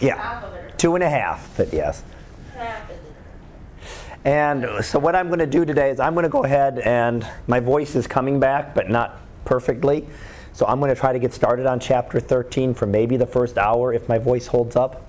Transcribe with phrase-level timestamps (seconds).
[0.00, 0.14] Yeah.
[0.76, 2.02] Two and a half, but yes.
[4.24, 7.26] And so what I'm going to do today is I'm going to go ahead and
[7.46, 10.06] my voice is coming back, but not perfectly.
[10.52, 13.56] So I'm going to try to get started on chapter 13 for maybe the first
[13.56, 15.08] hour if my voice holds up,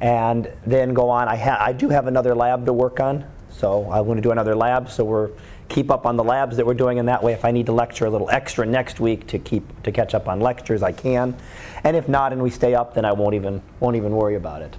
[0.00, 1.28] and then go on.
[1.28, 4.32] I ha- I do have another lab to work on, so I'm going to do
[4.32, 4.90] another lab.
[4.90, 5.30] So we're
[5.68, 7.72] keep up on the labs that we're doing, and that way, if I need to
[7.72, 11.36] lecture a little extra next week to keep to catch up on lectures, I can.
[11.84, 14.62] And if not, and we stay up, then I won't even won't even worry about
[14.62, 14.76] it.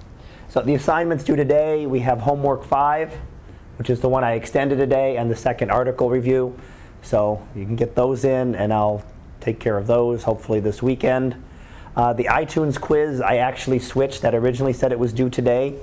[0.50, 3.18] So the assignments due today, we have homework five
[3.78, 6.58] which is the one I extended today, and the second article review.
[7.02, 9.04] So you can get those in, and I'll
[9.40, 11.42] take care of those hopefully this weekend.
[11.96, 14.22] Uh, the iTunes quiz, I actually switched.
[14.24, 15.76] That originally said it was due today.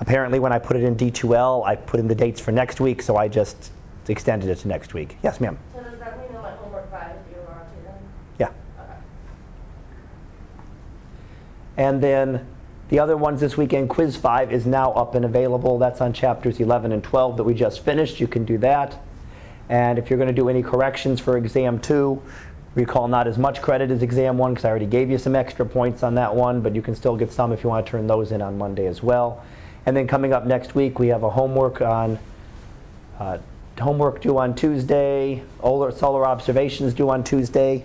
[0.00, 3.00] Apparently, when I put it in D2L, I put in the dates for next week,
[3.00, 3.70] so I just
[4.12, 5.16] extended it to next week.
[5.22, 5.58] Yes, ma'am.
[5.72, 7.90] So does that mean that my homework five is due tomorrow too?
[8.38, 8.48] Yeah.
[8.78, 8.98] Okay.
[11.76, 12.46] And then
[12.88, 15.78] the other ones this weekend, Quiz 5 is now up and available.
[15.78, 18.20] That's on chapters 11 and 12 that we just finished.
[18.20, 19.00] You can do that.
[19.68, 22.22] And if you're going to do any corrections for exam 2,
[22.74, 25.64] recall not as much credit as exam 1 because I already gave you some extra
[25.64, 28.06] points on that one, but you can still get some if you want to turn
[28.06, 29.42] those in on Monday as well.
[29.86, 32.18] And then coming up next week, we have a homework on
[33.18, 33.38] uh,
[33.80, 37.84] homework due on Tuesday, solar, observations due on Tuesday.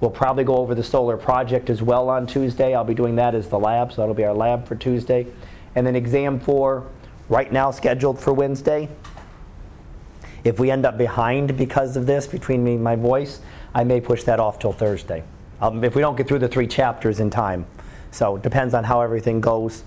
[0.00, 2.74] We'll probably go over the solar project as well on Tuesday.
[2.74, 5.26] I'll be doing that as the lab, so that'll be our lab for Tuesday.
[5.74, 6.86] And then exam four,
[7.28, 8.88] right now scheduled for Wednesday.
[10.44, 13.40] If we end up behind because of this, between me and my voice,
[13.74, 15.24] I may push that off till Thursday.
[15.60, 17.66] Um, if we don't get through the three chapters in time.
[18.10, 19.82] So it depends on how everything goes.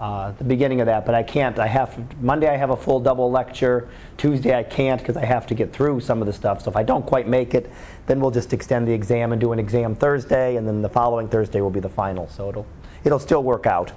[0.00, 1.58] Uh, the beginning of that, but I can't.
[1.58, 2.48] I have Monday.
[2.48, 3.88] I have a full double lecture.
[4.16, 6.62] Tuesday I can't because I have to get through some of the stuff.
[6.62, 7.68] So if I don't quite make it,
[8.06, 11.28] then we'll just extend the exam and do an exam Thursday, and then the following
[11.28, 12.28] Thursday will be the final.
[12.28, 12.66] So it'll
[13.02, 13.90] it'll still work out.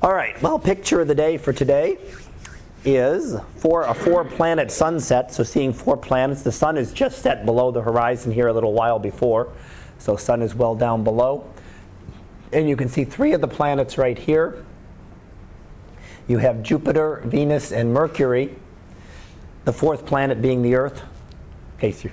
[0.00, 0.40] All right.
[0.40, 1.98] Well, picture of the day for today
[2.84, 5.34] is for a four planet sunset.
[5.34, 6.42] So seeing four planets.
[6.42, 9.52] The sun is just set below the horizon here a little while before,
[9.98, 11.50] so sun is well down below.
[12.52, 14.64] And you can see three of the planets right here.
[16.28, 18.54] You have Jupiter, Venus, and Mercury.
[19.64, 21.02] The fourth planet being the Earth.
[21.74, 22.12] In case you're,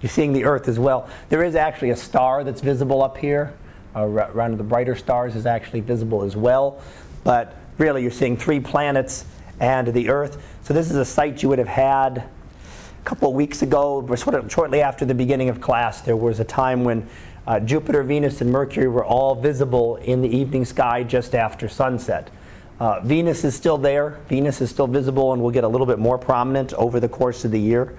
[0.00, 1.08] you're seeing the Earth as well.
[1.28, 3.54] There is actually a star that's visible up here.
[3.94, 6.82] Uh, one of the brighter stars is actually visible as well.
[7.24, 9.24] But really, you're seeing three planets
[9.60, 10.42] and the Earth.
[10.62, 14.50] So this is a sight you would have had a couple of weeks ago, of
[14.50, 16.00] shortly after the beginning of class.
[16.00, 17.08] There was a time when
[17.48, 22.30] uh, Jupiter, Venus, and Mercury were all visible in the evening sky just after sunset.
[22.78, 24.20] Uh, Venus is still there.
[24.28, 27.46] Venus is still visible and will get a little bit more prominent over the course
[27.46, 27.96] of the year.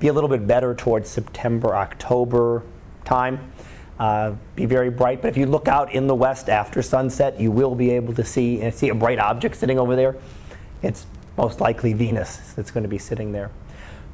[0.00, 2.62] Be a little bit better towards September, October
[3.06, 3.50] time.
[3.98, 5.22] Uh, be very bright.
[5.22, 8.24] But if you look out in the west after sunset, you will be able to
[8.24, 10.16] see and see a bright object sitting over there.
[10.82, 11.06] It's
[11.38, 13.50] most likely Venus that's going to be sitting there.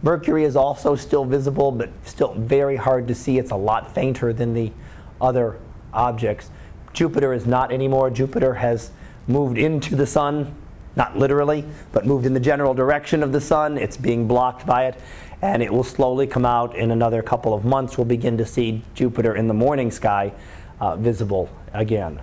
[0.02, 3.38] Mercury is also still visible, but still very hard to see.
[3.38, 4.72] It's a lot fainter than the
[5.20, 5.58] other
[5.92, 6.50] objects.
[6.92, 8.10] Jupiter is not anymore.
[8.10, 8.90] Jupiter has
[9.26, 10.54] moved into the sun,
[10.94, 13.78] not literally, but moved in the general direction of the sun.
[13.78, 15.00] It's being blocked by it,
[15.42, 17.98] and it will slowly come out in another couple of months.
[17.98, 20.32] We'll begin to see Jupiter in the morning sky
[20.80, 22.20] uh, visible again.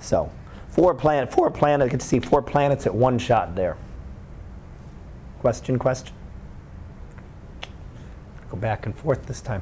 [0.00, 0.30] So,
[0.70, 1.90] four planet, four planets.
[1.90, 3.76] Get to see four planets at one shot there.
[5.44, 6.14] Question, question?
[8.50, 9.60] Go back and forth this time.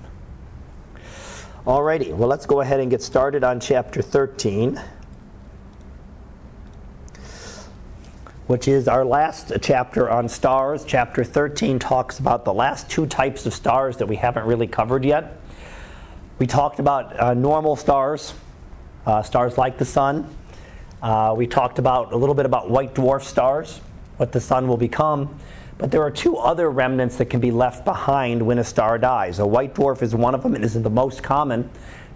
[1.66, 4.80] Alrighty, well, let's go ahead and get started on chapter 13,
[8.46, 10.84] which is our last chapter on stars.
[10.84, 15.04] Chapter 13 talks about the last two types of stars that we haven't really covered
[15.04, 15.40] yet.
[16.38, 18.34] We talked about uh, normal stars,
[19.04, 20.32] uh, stars like the sun.
[21.02, 23.80] Uh, we talked about a little bit about white dwarf stars,
[24.18, 25.40] what the sun will become.
[25.78, 29.38] But there are two other remnants that can be left behind when a star dies.
[29.38, 31.70] A white dwarf is one of them, and is the most common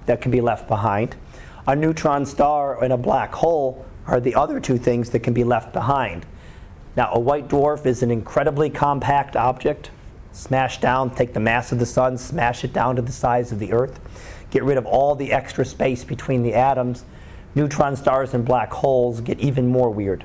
[0.06, 1.16] that can be left behind.
[1.66, 5.42] A neutron star and a black hole are the other two things that can be
[5.42, 6.24] left behind.
[6.96, 9.90] Now, a white dwarf is an incredibly compact object.
[10.32, 13.58] Smash down, take the mass of the sun, smash it down to the size of
[13.58, 14.00] the Earth,
[14.50, 17.04] get rid of all the extra space between the atoms.
[17.54, 20.24] Neutron stars and black holes get even more weird.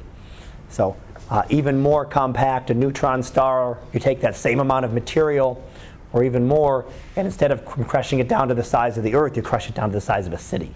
[0.69, 0.95] So,
[1.31, 5.63] uh, even more compact, a neutron star, you take that same amount of material
[6.12, 6.86] or even more,
[7.16, 9.74] and instead of crushing it down to the size of the Earth, you crush it
[9.74, 10.75] down to the size of a city.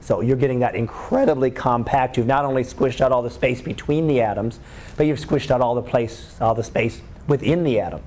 [0.00, 2.16] So you're getting that incredibly compact.
[2.16, 4.58] You've not only squished out all the space between the atoms,
[4.96, 8.00] but you've squished out all the place, all the space within the atom.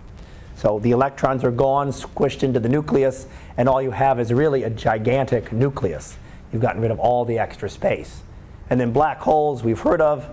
[0.56, 4.64] So the electrons are gone, squished into the nucleus, and all you have is really
[4.64, 6.18] a gigantic nucleus.
[6.52, 8.22] You've gotten rid of all the extra space.
[8.70, 10.28] And then black holes, we've heard of.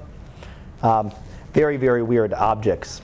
[0.82, 1.12] Um,
[1.52, 3.00] very, very weird objects.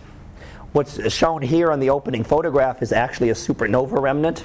[0.72, 4.44] What's shown here on the opening photograph is actually a supernova remnant.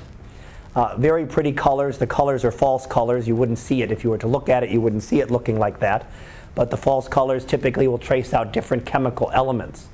[0.75, 1.97] Uh, very pretty colors.
[1.97, 3.27] The colors are false colors.
[3.27, 5.29] You wouldn't see it if you were to look at it, you wouldn't see it
[5.29, 6.09] looking like that.
[6.55, 9.87] But the false colors typically will trace out different chemical elements.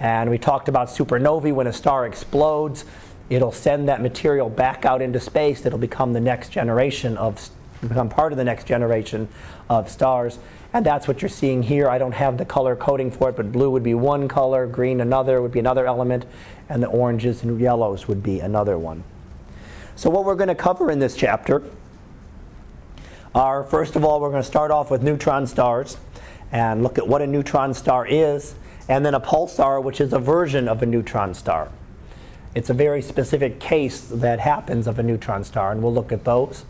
[0.00, 2.84] And we talked about supernovae when a star explodes,
[3.30, 5.66] it'll send that material back out into space.
[5.66, 7.50] It'll become the next generation of
[7.80, 9.28] become part of the next generation
[9.68, 10.38] of stars.
[10.72, 11.88] And that's what you're seeing here.
[11.88, 15.00] I don't have the color coding for it, but blue would be one color, green
[15.00, 16.26] another would be another element,
[16.68, 19.02] and the oranges and yellows would be another one.
[19.96, 21.62] So, what we're going to cover in this chapter
[23.34, 25.96] are first of all, we're going to start off with neutron stars
[26.52, 28.54] and look at what a neutron star is,
[28.88, 31.70] and then a pulsar, which is a version of a neutron star.
[32.54, 36.24] It's a very specific case that happens of a neutron star, and we'll look at
[36.24, 36.64] those.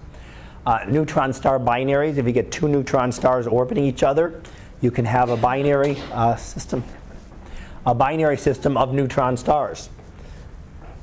[0.69, 4.43] Uh, neutron star binaries, if you get two neutron stars orbiting each other,
[4.83, 6.85] you can have a binary uh, system,
[7.87, 9.89] a binary system of neutron stars.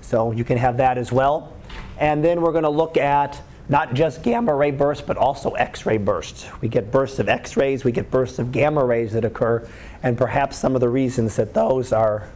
[0.01, 1.51] So you can have that as well.
[1.97, 5.83] And then we're going to look at not just gamma ray bursts, but also X
[5.87, 6.47] ray bursts.
[6.61, 9.67] We get bursts of X rays, we get bursts of gamma rays that occur,
[10.03, 12.29] and perhaps some of the reasons that those are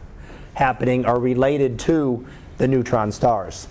[0.54, 2.26] happening are related to
[2.58, 3.68] the neutron stars.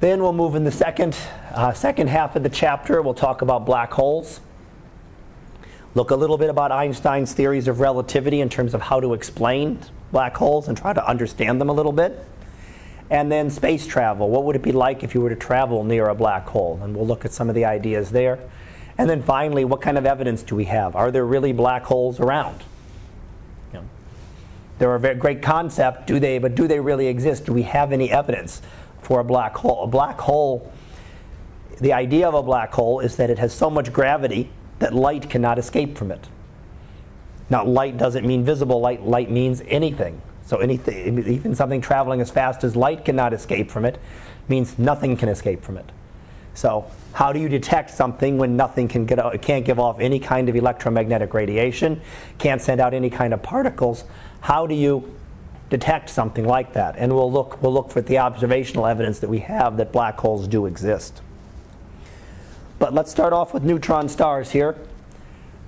[0.00, 1.16] Then we'll move in the second,
[1.52, 3.02] uh, second half of the chapter.
[3.02, 4.40] We'll talk about black holes.
[5.94, 9.80] Look a little bit about Einstein's theories of relativity in terms of how to explain
[10.12, 12.24] black holes and try to understand them a little bit.
[13.10, 14.28] And then space travel.
[14.28, 16.78] What would it be like if you were to travel near a black hole?
[16.80, 18.38] And we'll look at some of the ideas there.
[18.98, 20.94] And then finally, what kind of evidence do we have?
[20.94, 22.62] Are there really black holes around?
[23.72, 23.82] Know,
[24.78, 27.46] they're a very great concept, do they, but do they really exist?
[27.46, 28.62] Do we have any evidence
[29.02, 29.84] for a black hole?
[29.84, 30.72] A black hole,
[31.80, 35.28] the idea of a black hole is that it has so much gravity that light
[35.28, 36.28] cannot escape from it.
[37.50, 40.20] Now, light doesn't mean visible light, light means anything.
[40.44, 43.98] So anything, even something traveling as fast as light cannot escape from it,
[44.48, 45.90] means nothing can escape from it.
[46.54, 50.18] So how do you detect something when nothing can get out, can't give off any
[50.18, 52.00] kind of electromagnetic radiation,
[52.38, 54.04] can't send out any kind of particles?
[54.40, 55.17] How do you
[55.70, 56.96] detect something like that?
[56.96, 60.48] And we'll look we'll look for the observational evidence that we have that black holes
[60.48, 61.20] do exist.
[62.78, 64.76] But let's start off with neutron stars here.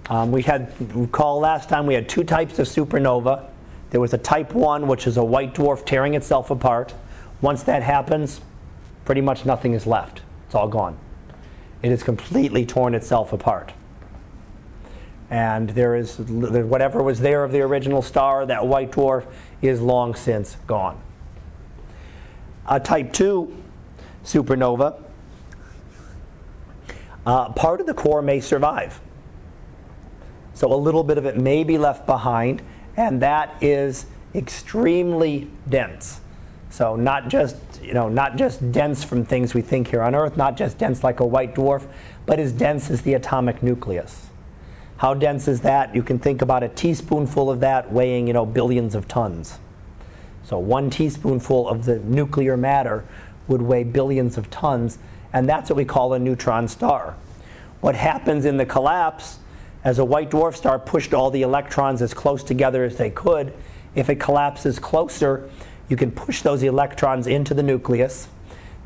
[0.08, 3.46] Um, we had recall last time we had two types of supernova.
[3.90, 6.94] There was a type 1, which is a white dwarf tearing itself apart.
[7.40, 8.40] Once that happens,
[9.04, 10.22] pretty much nothing is left.
[10.46, 10.96] It's all gone.
[11.82, 13.72] It has completely torn itself apart.
[15.30, 19.24] And there is whatever was there of the original star, that white dwarf,
[19.62, 21.00] is long since gone.
[22.66, 23.56] A type 2
[24.24, 25.00] supernova,
[27.26, 29.00] uh, part of the core may survive.
[30.54, 32.62] So a little bit of it may be left behind,
[32.96, 36.20] and that is extremely dense.
[36.70, 40.36] So not just you know not just dense from things we think here on Earth,
[40.36, 41.86] not just dense like a white dwarf,
[42.26, 44.29] but as dense as the atomic nucleus.
[45.00, 45.94] How dense is that?
[45.94, 49.58] You can think about a teaspoonful of that weighing you know billions of tons.
[50.44, 53.06] So one teaspoonful of the nuclear matter
[53.48, 54.98] would weigh billions of tons,
[55.32, 57.16] and that's what we call a neutron star.
[57.80, 59.38] What happens in the collapse
[59.84, 63.54] as a white dwarf star pushed all the electrons as close together as they could,
[63.94, 65.48] if it collapses closer,
[65.88, 68.28] you can push those electrons into the nucleus.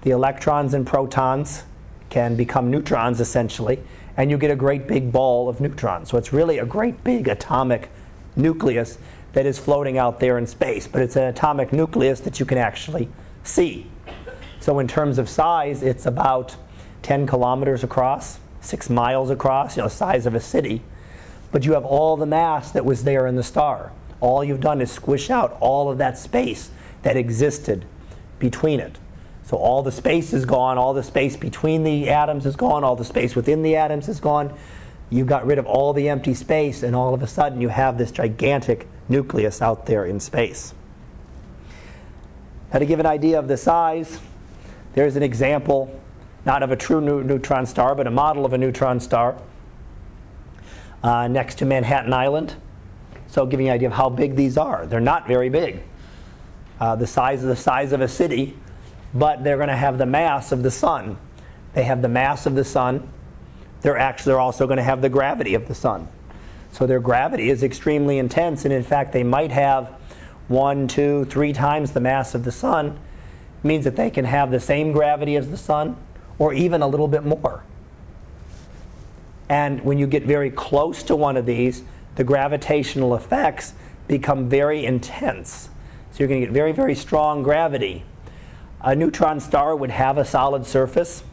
[0.03, 1.65] The electrons and protons
[2.09, 3.81] can become neutrons essentially,
[4.17, 6.11] and you get a great big ball of neutrons.
[6.11, 7.91] So it's really a great big atomic
[8.37, 8.99] nucleus
[9.33, 12.59] that is floating out there in space, but it's an atomic nucleus that you can
[12.59, 13.09] actually
[13.43, 13.87] see.
[14.61, 16.57] So, in terms of size, it's about
[17.03, 20.83] 10 kilometers across six miles across, you know, size of a city.
[21.53, 23.93] But you have all the mass that was there in the star.
[24.21, 26.71] All you've done is squish out all of that space
[27.03, 27.85] that existed
[28.39, 28.99] between it.
[29.45, 32.97] So all the space is gone, all the space between the atoms is gone, all
[32.97, 34.57] the space within the atoms is gone.
[35.11, 37.99] You got rid of all the empty space, and all of a sudden you have
[37.99, 40.73] this gigantic nucleus out there in space.
[42.73, 44.19] Now, to give an idea of the size,
[44.95, 46.01] there's an example
[46.47, 49.37] not of a true neutron star, but a model of a neutron star
[51.03, 52.55] uh, next to Manhattan Island.
[53.29, 54.87] So, giving you an idea of how big these are.
[54.87, 55.83] They're not very big.
[56.81, 58.57] Uh, the size of the size of a city,
[59.15, 61.17] but they're going to have the mass of the sun.
[61.73, 63.09] They have the mass of the sun.
[63.81, 66.09] They're actually they're also going to have the gravity of the sun.
[66.73, 69.93] So their gravity is extremely intense, and in fact, they might have
[70.49, 72.99] one, two, three times the mass of the sun.
[73.63, 75.97] It means that they can have the same gravity as the sun,
[76.39, 77.63] or even a little bit more.
[79.49, 81.85] And when you get very close to one of these,
[82.17, 83.75] the gravitational effects
[84.09, 85.69] become very intense.
[86.11, 88.05] So you're going to get very, very strong gravity.
[88.85, 91.25] A neutron star would have a solid surface,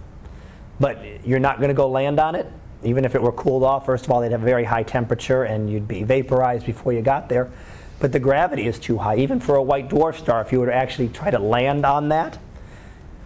[0.80, 2.50] but you're not going to go land on it.
[2.82, 5.44] Even if it were cooled off, first of all, they'd have a very high temperature
[5.44, 7.52] and you'd be vaporized before you got there.
[8.00, 9.18] But the gravity is too high.
[9.18, 12.08] Even for a white dwarf star, if you were to actually try to land on
[12.10, 12.40] that,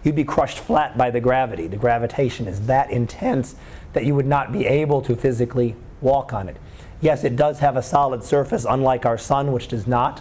[0.02, 1.68] you'd be crushed flat by the gravity.
[1.68, 3.54] The gravitation is that intense
[3.92, 6.56] that you would not be able to physically walk on it.
[7.00, 10.20] Yes, it does have a solid surface, unlike our sun, which does not.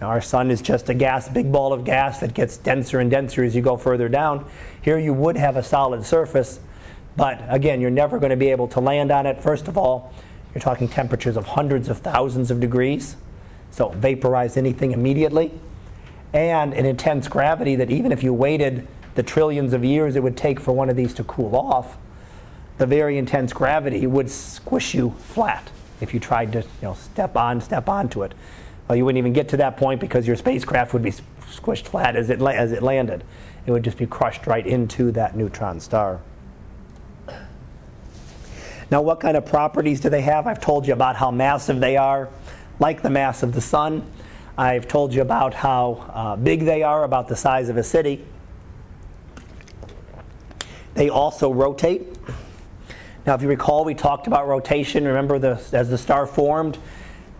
[0.00, 3.10] Now, our sun is just a gas, big ball of gas that gets denser and
[3.10, 4.48] denser as you go further down.
[4.80, 6.58] Here you would have a solid surface,
[7.16, 9.42] but again, you're never going to be able to land on it.
[9.42, 10.12] First of all,
[10.54, 13.16] you're talking temperatures of hundreds of thousands of degrees,
[13.70, 15.52] so vaporize anything immediately.
[16.32, 20.36] And an intense gravity that even if you waited the trillions of years it would
[20.36, 21.98] take for one of these to cool off,
[22.78, 27.36] the very intense gravity would squish you flat if you tried to you know, step
[27.36, 28.32] on, step onto it.
[28.90, 32.16] Well, you wouldn't even get to that point because your spacecraft would be squished flat
[32.16, 33.22] as it, as it landed.
[33.64, 36.18] It would just be crushed right into that neutron star.
[38.90, 40.48] Now, what kind of properties do they have?
[40.48, 42.30] I've told you about how massive they are,
[42.80, 44.04] like the mass of the sun.
[44.58, 48.24] I've told you about how uh, big they are, about the size of a city.
[50.94, 52.08] They also rotate.
[53.24, 55.04] Now, if you recall, we talked about rotation.
[55.04, 56.76] Remember, the, as the star formed,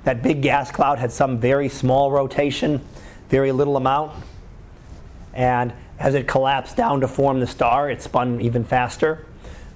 [0.04, 2.80] that big gas cloud had some very small rotation,
[3.28, 4.12] very little amount.
[5.35, 9.26] And as it collapsed down to form the star, it spun even faster.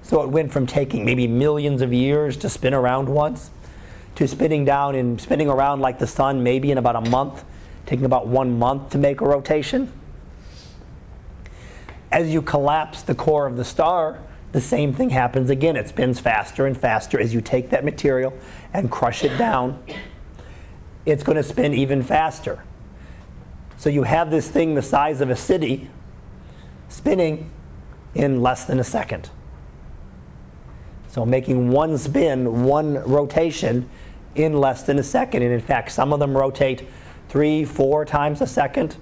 [0.01, 3.49] So it went from taking maybe millions of years to spin around once
[4.15, 7.43] to spinning down and spinning around like the sun maybe in about a month,
[7.85, 9.91] taking about one month to make a rotation.
[12.11, 14.19] As you collapse the core of the star,
[14.53, 15.75] the same thing happens again.
[15.75, 18.33] It spins faster and faster as you take that material
[18.73, 19.83] and crush it down
[21.05, 22.63] it's going to spin even faster.
[23.77, 25.89] So you have this thing the size of a city
[26.89, 27.51] spinning
[28.13, 29.29] in less than a second.
[31.09, 33.89] So making one spin, one rotation
[34.35, 35.43] in less than a second.
[35.43, 36.87] And in fact, some of them rotate
[37.29, 38.95] three, four times a second.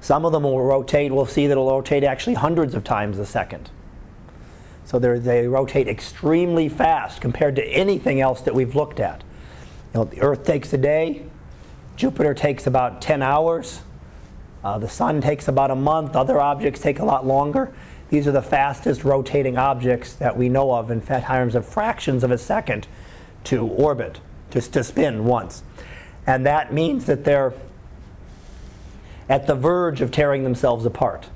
[0.00, 3.24] Some of them will rotate, we'll see that it'll rotate actually hundreds of times a
[3.24, 3.70] second.
[4.84, 9.24] So they rotate extremely fast compared to anything else that we've looked at.
[9.94, 11.24] Know, the Earth takes a day,
[11.96, 13.80] Jupiter takes about 10 hours,
[14.64, 17.72] uh, the Sun takes about a month, other objects take a lot longer.
[18.10, 22.32] These are the fastest rotating objects that we know of in terms of fractions of
[22.32, 22.88] a second
[23.44, 24.20] to orbit,
[24.50, 25.62] just to spin once.
[26.26, 27.54] And that means that they're
[29.28, 31.28] at the verge of tearing themselves apart.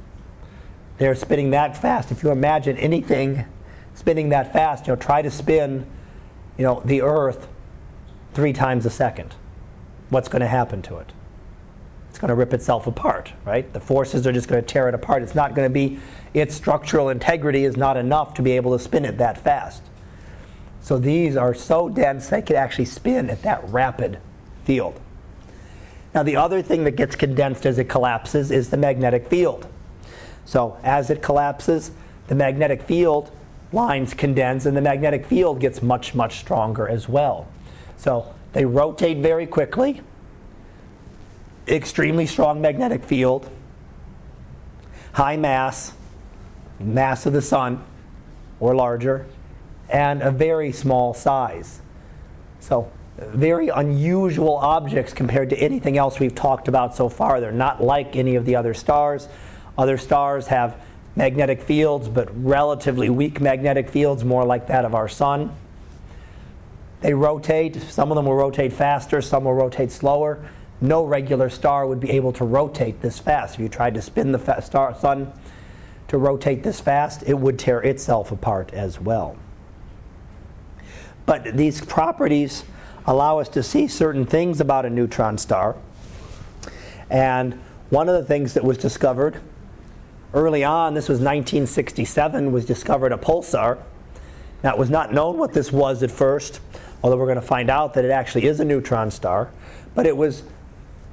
[0.99, 2.11] They're spinning that fast.
[2.11, 3.45] If you imagine anything
[3.95, 5.87] spinning that fast, you know, try to spin,
[6.57, 7.47] you know, the Earth
[8.35, 9.35] three times a second,
[10.11, 11.13] what's going to happen to it?
[12.11, 13.71] It's going to rip itself apart, right?
[13.73, 15.23] The forces are just going to tear it apart.
[15.23, 15.99] It's not going to be,
[16.35, 19.83] its structural integrity is not enough to be able to spin it that fast.
[20.81, 24.19] So these are so dense they could actually spin at that rapid
[24.65, 24.99] field.
[26.15, 29.67] Now, the other thing that gets condensed as it collapses is the magnetic field.
[30.45, 31.91] So, as it collapses,
[32.29, 33.31] the magnetic field
[33.73, 37.47] lines condense, and the magnetic field gets much, much stronger as well.
[37.99, 40.01] So they rotate very quickly,
[41.67, 43.51] extremely strong magnetic field,
[45.13, 45.93] high mass,
[46.81, 47.85] mass of the sun
[48.61, 49.27] or larger,
[49.91, 51.81] and a very small size.
[52.61, 57.41] So very unusual objects compared to anything else we've talked about so far.
[57.41, 59.29] They're not like any of the other stars.
[59.77, 60.77] Other stars have
[61.17, 65.53] magnetic fields, but relatively weak magnetic fields, more like that of our sun.
[67.01, 67.81] They rotate.
[67.83, 70.45] Some of them will rotate faster, some will rotate slower.
[70.81, 73.55] No regular star would be able to rotate this fast.
[73.55, 75.33] If you tried to spin the star, sun
[76.09, 79.37] to rotate this fast, it would tear itself apart as well.
[81.27, 82.65] But these properties
[83.07, 85.77] allow us to see certain things about a neutron star.
[87.11, 89.41] And one of the things that was discovered
[90.33, 93.79] early on, this was 1967, was discovered a pulsar.
[94.63, 96.61] Now, it was not known what this was at first
[97.03, 99.51] although we're going to find out that it actually is a neutron star.
[99.95, 100.43] But it was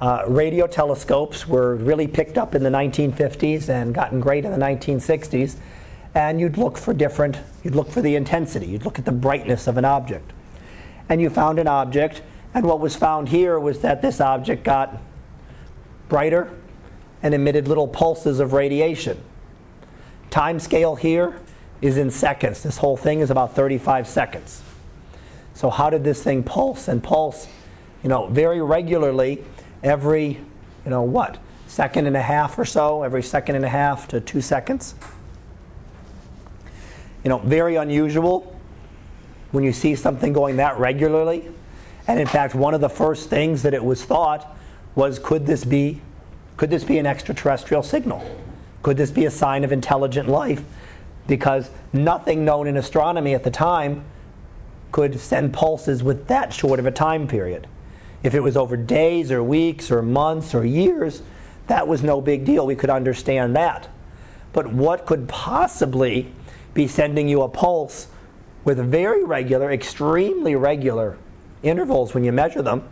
[0.00, 4.58] uh, radio telescopes were really picked up in the 1950s and gotten great in the
[4.58, 5.56] 1960s.
[6.14, 9.66] And you'd look for different, you'd look for the intensity, you'd look at the brightness
[9.66, 10.32] of an object.
[11.08, 12.22] And you found an object,
[12.54, 15.00] and what was found here was that this object got
[16.08, 16.50] brighter
[17.22, 19.22] and emitted little pulses of radiation
[20.36, 21.40] time scale here
[21.80, 22.62] is in seconds.
[22.62, 24.62] This whole thing is about 35 seconds.
[25.56, 27.48] So how did this thing pulse and pulse,
[28.02, 29.42] you know, very regularly
[29.82, 30.38] every,
[30.84, 31.38] you know, what?
[31.66, 34.94] Second and a half or so, every second and a half to 2 seconds.
[37.24, 38.54] You know, very unusual
[39.52, 41.48] when you see something going that regularly.
[42.06, 44.54] And in fact, one of the first things that it was thought
[44.94, 46.02] was could this be
[46.58, 48.22] could this be an extraterrestrial signal?
[48.82, 50.62] Could this be a sign of intelligent life?
[51.26, 54.04] Because nothing known in astronomy at the time
[54.96, 57.66] could send pulses with that short of a time period.
[58.22, 61.20] If it was over days or weeks or months or years,
[61.66, 62.64] that was no big deal.
[62.64, 63.90] We could understand that.
[64.54, 66.32] But what could possibly
[66.72, 68.06] be sending you a pulse
[68.64, 71.18] with very regular, extremely regular
[71.62, 72.88] intervals when you measure them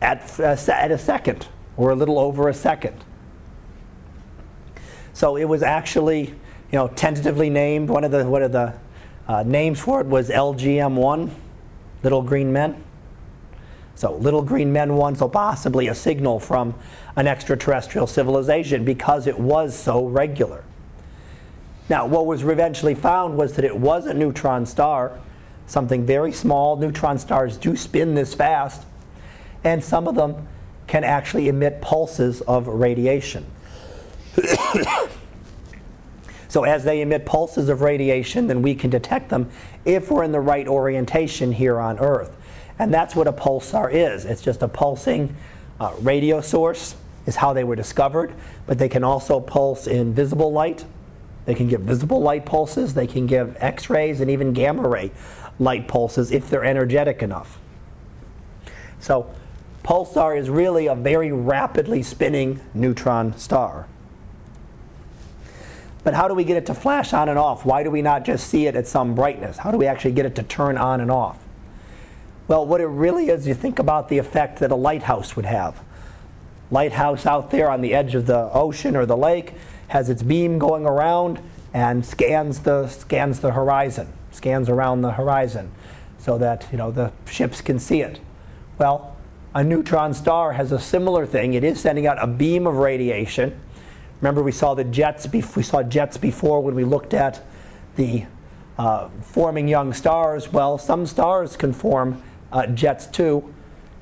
[0.00, 2.94] at, uh, at a second or a little over a second?
[5.12, 7.88] So it was actually, you know, tentatively named.
[7.88, 8.74] One of the one of the
[9.28, 11.30] uh, names for it was LGM1,
[12.02, 12.82] Little Green Men.
[13.94, 16.74] So Little Green Men 1, so possibly a signal from
[17.16, 20.64] an extraterrestrial civilization because it was so regular.
[21.90, 25.18] Now, what was eventually found was that it was a neutron star,
[25.66, 26.76] something very small.
[26.76, 28.86] Neutron stars do spin this fast,
[29.64, 30.48] and some of them
[30.86, 33.44] can actually emit pulses of radiation.
[36.50, 39.48] so, as they emit pulses of radiation, then we can detect them
[39.84, 42.36] if we're in the right orientation here on Earth.
[42.76, 45.36] And that's what a pulsar is it's just a pulsing
[45.78, 48.34] uh, radio source, is how they were discovered,
[48.66, 50.84] but they can also pulse in visible light.
[51.44, 55.12] They can give visible light pulses, they can give X rays, and even gamma ray
[55.60, 57.60] light pulses if they're energetic enough.
[58.98, 59.32] So,
[59.84, 63.86] pulsar is really a very rapidly spinning neutron star.
[66.02, 67.64] But how do we get it to flash on and off?
[67.64, 69.58] Why do we not just see it at some brightness?
[69.58, 71.38] How do we actually get it to turn on and off?
[72.48, 75.80] Well, what it really is, you think about the effect that a lighthouse would have.
[76.70, 79.54] Lighthouse out there on the edge of the ocean or the lake
[79.88, 81.40] has its beam going around
[81.74, 85.70] and scans the scans the horizon, scans around the horizon,
[86.18, 88.20] so that you know the ships can see it.
[88.78, 89.16] Well,
[89.54, 91.54] a neutron star has a similar thing.
[91.54, 93.60] It is sending out a beam of radiation.
[94.20, 95.26] Remember, we saw the jets.
[95.32, 97.42] We saw jets before when we looked at
[97.96, 98.24] the
[98.78, 100.52] uh, forming young stars.
[100.52, 103.52] Well, some stars can form uh, jets too.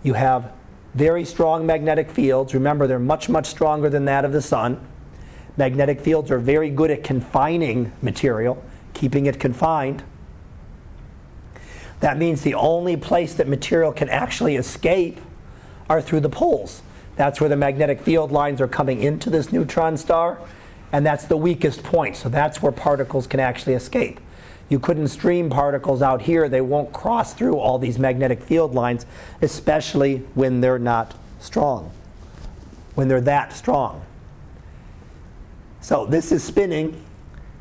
[0.03, 0.53] You have
[0.95, 2.55] very strong magnetic fields.
[2.55, 4.85] Remember, they're much, much stronger than that of the sun.
[5.57, 8.63] Magnetic fields are very good at confining material,
[8.95, 10.03] keeping it confined.
[12.01, 15.21] That means the only place that material can actually escape
[15.89, 16.83] are through the poles.
[17.19, 20.39] That's where the magnetic field lines are coming into this neutron star,
[20.93, 22.15] and that's the weakest point.
[22.15, 24.21] So that's where particles can actually escape.
[24.69, 29.05] You couldn't stream particles out here, they won't cross through all these magnetic field lines,
[29.43, 31.91] especially when they're not strong,
[32.95, 34.01] when they're that strong.
[35.81, 37.03] So this is spinning.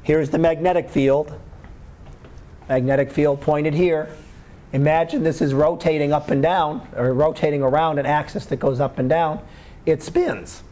[0.03, 1.33] Here's the magnetic field.
[2.69, 4.09] Magnetic field pointed here.
[4.73, 8.99] Imagine this is rotating up and down, or rotating around an axis that goes up
[8.99, 9.39] and down.
[9.85, 10.63] It spins.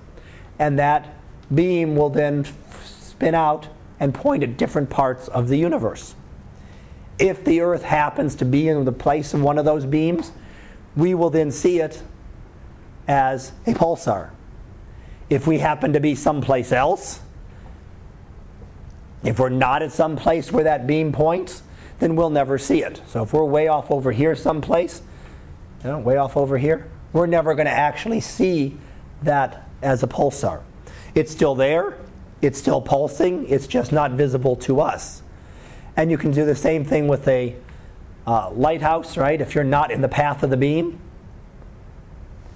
[0.59, 1.13] And that
[1.53, 2.45] beam will then
[2.83, 3.67] spin out
[3.99, 6.15] and point at different parts of the universe.
[7.17, 10.33] If the Earth happens to be in the place of one of those beams,
[10.95, 12.03] we will then see it
[13.07, 14.31] as a pulsar.
[15.29, 17.21] If we happen to be someplace else,
[19.23, 21.63] if we're not at some place where that beam points,
[21.99, 23.01] then we'll never see it.
[23.07, 25.01] So if we're way off over here someplace,
[25.83, 28.77] you know, way off over here, we're never going to actually see
[29.23, 30.61] that as a pulsar.
[31.13, 31.97] It's still there,
[32.41, 35.21] it's still pulsing, it's just not visible to us.
[35.95, 37.55] And you can do the same thing with a
[38.27, 39.39] uh, lighthouse, right?
[39.39, 40.99] If you're not in the path of the beam,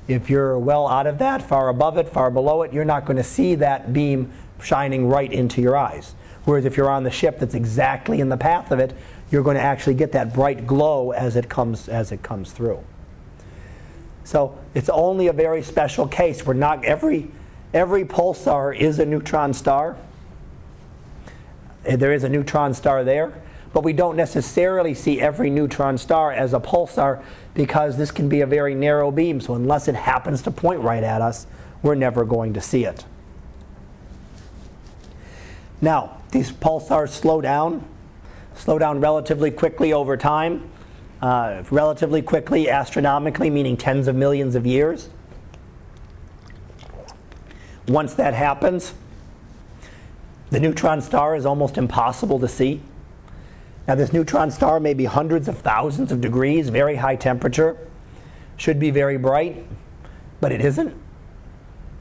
[0.08, 3.18] if you're well out of that, far above it, far below it, you're not going
[3.18, 6.16] to see that beam shining right into your eyes.
[6.46, 8.96] Whereas if you're on the ship that's exactly in the path of it,
[9.32, 12.84] you're going to actually get that bright glow as it comes as it comes through.
[14.24, 17.30] So it's only a very special case where not every
[17.74, 19.98] every pulsar is a neutron star.
[21.86, 23.42] Eh, there is a neutron star there,
[23.74, 28.42] but we don't necessarily see every neutron star as a pulsar because this can be
[28.42, 29.40] a very narrow beam.
[29.42, 31.48] So unless it happens to point right at us,
[31.82, 33.06] we're never going to see it.
[35.82, 37.86] Now, these pulsars slow down,
[38.60, 40.70] slow down relatively quickly over time,
[41.22, 45.10] uh, relatively quickly, astronomically, meaning tens of millions of years.
[47.88, 48.94] Once that happens,
[50.52, 52.82] The neutron star is almost impossible to see.
[53.88, 57.78] Now, this neutron star may be hundreds of thousands of degrees, very high temperature,
[58.58, 59.66] should be very bright,
[60.42, 60.96] but it isn't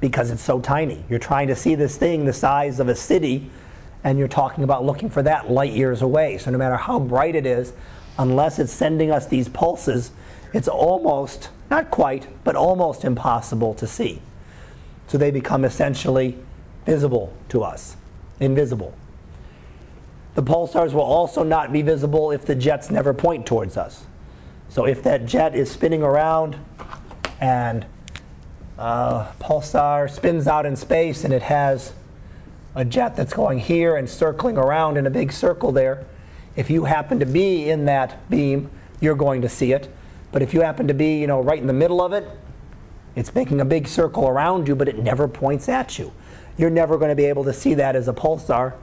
[0.01, 1.05] because it's so tiny.
[1.09, 3.51] You're trying to see this thing the size of a city,
[4.05, 6.39] and you're talking about looking for that light years away.
[6.39, 7.73] So, no matter how bright it is,
[8.19, 10.13] unless it's sending us these pulses,
[10.53, 14.23] it's almost, not quite, but almost impossible to see.
[15.09, 16.37] So, they become essentially
[16.87, 17.97] visible to us,
[18.41, 18.95] invisible.
[20.35, 24.05] The pulsars will also not be visible if the jets never point towards us.
[24.69, 26.57] So, if that jet is spinning around
[27.41, 27.85] and
[28.79, 31.93] uh, pulsar spins out in space and it has
[32.79, 36.07] a jet that's going here and circling around in a big circle there.
[36.55, 39.93] If you happen to be in that beam, you're going to see it.
[40.31, 42.29] But if you happen to be, you know, right in the middle of it,
[43.17, 46.12] it's making a big circle around you, but it never points at you.
[46.57, 48.75] You're never going to be able to see that as a pulsar,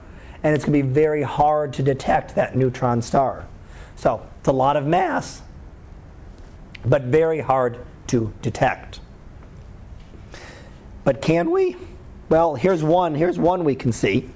[0.42, 3.46] and it's going to be very hard to detect that neutron star.
[3.94, 5.40] So it's a lot of mass,
[6.84, 7.78] but very hard
[8.08, 9.00] to detect.
[11.02, 11.76] But can we?
[12.28, 13.14] Well, here's one.
[13.14, 14.28] Here's one we can see.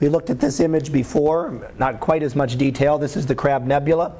[0.00, 2.96] We looked at this image before, not quite as much detail.
[2.96, 4.14] This is the Crab Nebula.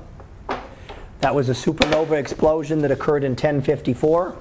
[1.20, 4.36] That was a supernova explosion that occurred in 1054.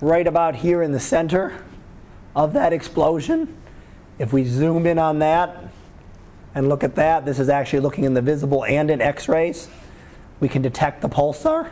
[0.00, 1.64] Right about here in the center
[2.36, 3.56] of that explosion,
[4.20, 5.64] if we zoom in on that
[6.54, 9.68] and look at that, this is actually looking in the visible and in X rays.
[10.38, 11.70] We can detect the pulsar,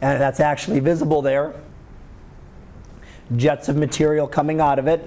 [0.00, 1.54] and that's actually visible there
[3.34, 5.02] jets of material coming out of it.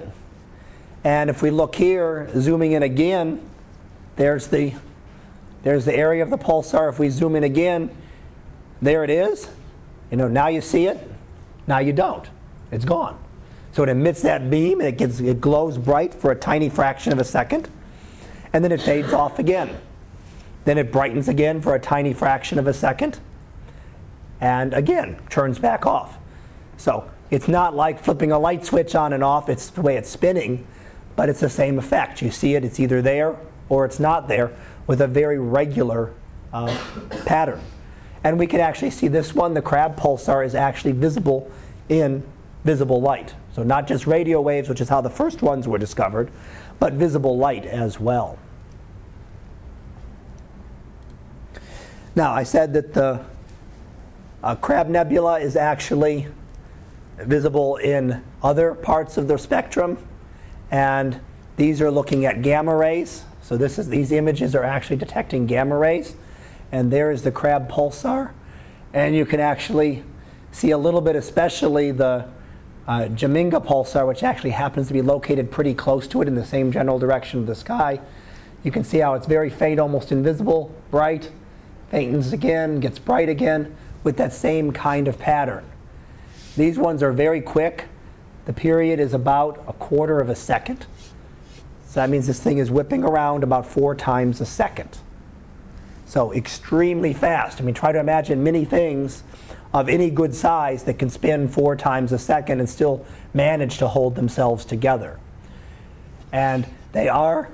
[1.04, 3.42] And if we look here, zooming in again,
[4.18, 4.74] there's the,
[5.64, 6.90] there's the area of the pulsar.
[6.90, 7.90] If we zoom in again,
[8.82, 9.50] there it is.
[10.12, 10.98] You know, now you see it,
[11.68, 12.28] now you don't.
[12.72, 13.18] It's gone.
[13.72, 17.14] So it emits that beam and it, gets, it glows bright for a tiny fraction
[17.14, 17.70] of a second,
[18.52, 19.80] and then it fades off again.
[20.66, 23.20] Then it brightens again for a tiny fraction of a second,
[24.42, 26.18] and again turns back off.
[26.78, 30.10] So it's not like flipping a light switch on and off, it's the way it's
[30.10, 30.66] spinning,
[31.16, 32.22] but it's the same effect.
[32.22, 33.38] You see it, it's either there
[33.70, 34.52] or it's not there
[34.88, 36.14] with a very regular
[36.52, 36.76] uh,
[37.26, 37.62] pattern.
[38.24, 41.50] And we can actually see this one, the crab pulsar, is actually visible
[41.88, 42.24] in
[42.64, 43.34] visible light.
[43.54, 46.32] So, not just radio waves, which is how the first ones were discovered,
[46.80, 48.38] but visible light as well.
[52.16, 53.24] Now, I said that the
[54.44, 56.28] uh, Crab Nebula is actually
[57.24, 59.98] visible in other parts of the spectrum.
[60.72, 61.20] And
[61.58, 63.26] these are looking at gamma rays.
[63.42, 66.16] So this is, these images are actually detecting gamma rays.
[66.72, 68.32] And there is the crab pulsar.
[68.94, 70.04] And you can actually
[70.52, 72.28] see a little bit, especially the
[72.88, 76.46] uh, Geminga pulsar, which actually happens to be located pretty close to it in the
[76.46, 78.00] same general direction of the sky.
[78.64, 81.32] You can see how it's very faint, almost invisible, bright,
[81.94, 85.66] faintens again, gets bright again, with that same kind of pattern.
[86.56, 87.86] These ones are very quick.
[88.46, 90.86] The period is about a quarter of a second.
[91.86, 94.98] So that means this thing is whipping around about four times a second.
[96.06, 97.62] So extremely fast.
[97.62, 99.24] I mean, try to imagine many things
[99.74, 103.88] of any good size that can spin four times a second and still manage to
[103.88, 105.20] hold themselves together.
[106.32, 107.52] And they are,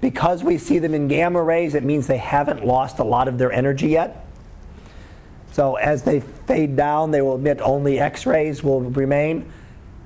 [0.00, 3.38] because we see them in gamma rays, it means they haven't lost a lot of
[3.38, 4.24] their energy yet.
[5.58, 9.52] So as they fade down, they will emit only X-rays will remain,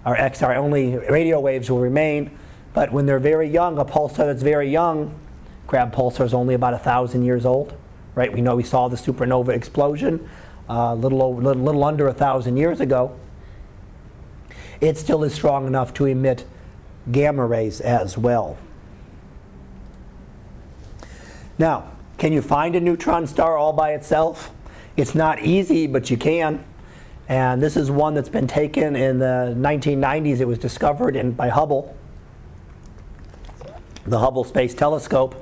[0.06, 2.30] or X, sorry, only radio waves will remain.
[2.72, 5.14] But when they're very young, a pulsar that's very young,
[5.66, 7.74] crab pulsar is only about a thousand years old,
[8.14, 8.32] right?
[8.32, 10.26] We know we saw the supernova explosion
[10.70, 13.14] a uh, little, over, little, little under a thousand years ago.
[14.80, 16.46] It still is strong enough to emit
[17.10, 18.56] gamma rays as well.
[21.58, 24.50] Now, can you find a neutron star all by itself?
[24.96, 26.64] It's not easy, but you can.
[27.28, 30.40] And this is one that's been taken in the 1990s.
[30.40, 31.96] It was discovered in, by Hubble,
[34.04, 35.34] the Hubble Space Telescope.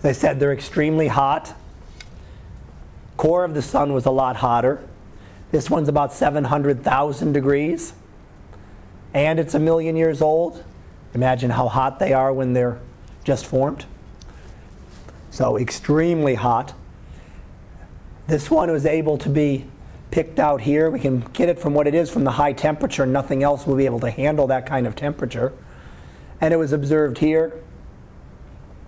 [0.00, 1.54] They said they're extremely hot.
[3.16, 4.82] Core of the sun was a lot hotter.
[5.52, 7.92] This one's about 700,000 degrees.
[9.14, 10.64] And it's a million years old.
[11.14, 12.80] Imagine how hot they are when they're
[13.22, 13.84] just formed.
[15.30, 16.74] So, extremely hot.
[18.26, 19.66] This one was able to be
[20.10, 20.90] picked out here.
[20.90, 23.04] We can get it from what it is from the high temperature.
[23.06, 25.52] Nothing else will be able to handle that kind of temperature.
[26.40, 27.52] And it was observed here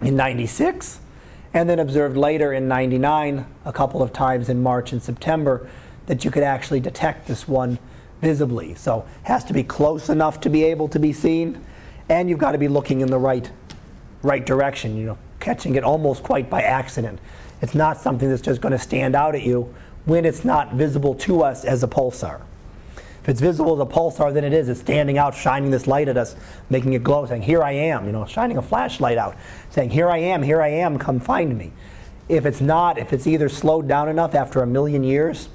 [0.01, 1.01] in 96
[1.53, 5.68] and then observed later in 99 a couple of times in March and September
[6.07, 7.79] that you could actually detect this one
[8.20, 8.75] visibly.
[8.75, 11.64] So it has to be close enough to be able to be seen
[12.09, 13.51] And you've got to be looking in the right,
[14.23, 17.18] right direction, you know, catching it almost quite by accident.
[17.64, 19.74] It's not something that's just going to stand out at you
[20.05, 22.42] when it's not visible to us as a pulsar.
[23.22, 24.68] If it's visible as a pulsar, then it is.
[24.68, 26.37] It's standing out, shining this light at us,
[26.68, 29.35] making it glow, saying, Here I am, you know, shining a flashlight out,
[29.70, 31.72] saying, Here I am, here I am, come find me.
[32.29, 35.48] If it's not, if it's either slowed down enough after a million years,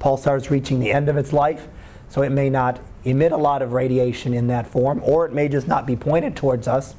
[0.00, 1.68] pulsar is reaching the end of its life,
[2.08, 5.46] so it may not emit a lot of radiation in that form, or it may
[5.46, 6.94] just not be pointed towards us,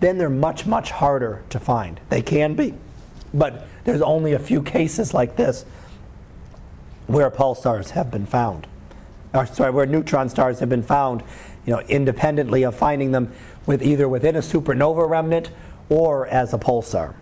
[0.00, 2.00] then they're much, much harder to find.
[2.08, 2.72] They can be,
[3.32, 5.64] but there's only a few cases like this
[7.06, 8.66] where pulsars have been found
[9.34, 11.22] or sorry, where neutron stars have been found,
[11.66, 13.32] you know, independently of finding them
[13.66, 15.50] with either within a supernova remnant
[15.88, 17.14] or as a pulsar.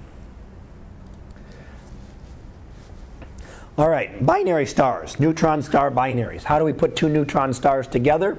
[3.79, 6.45] All right, binary stars, neutron star binaries.
[6.45, 8.39] How do we put two neutron stars together?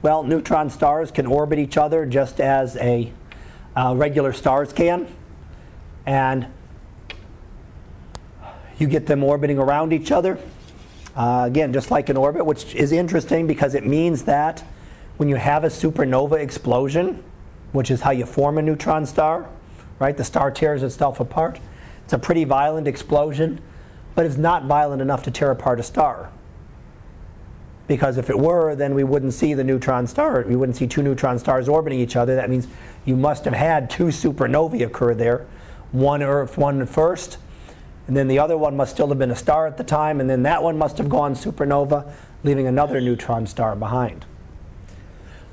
[0.00, 3.12] Well, neutron stars can orbit each other just as a
[3.76, 5.06] uh, regular stars can,
[6.06, 6.46] and
[8.82, 10.36] you get them orbiting around each other.
[11.16, 14.64] Uh, again, just like an orbit, which is interesting because it means that
[15.16, 17.22] when you have a supernova explosion,
[17.70, 19.48] which is how you form a neutron star,
[19.98, 20.16] right?
[20.16, 21.60] The star tears itself apart.
[22.04, 23.60] It's a pretty violent explosion,
[24.14, 26.30] but it's not violent enough to tear apart a star.
[27.86, 30.44] Because if it were, then we wouldn't see the neutron star.
[30.48, 32.34] We wouldn't see two neutron stars orbiting each other.
[32.34, 32.66] That means
[33.04, 35.46] you must have had two supernovae occur there,
[35.92, 37.38] one Earth, one first,
[38.06, 40.28] and then the other one must still have been a star at the time, and
[40.28, 42.10] then that one must have gone supernova,
[42.42, 44.24] leaving another neutron star behind.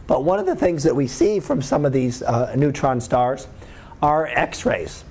[0.07, 3.47] But one of the things that we see from some of these uh, neutron stars
[4.01, 5.03] are X rays.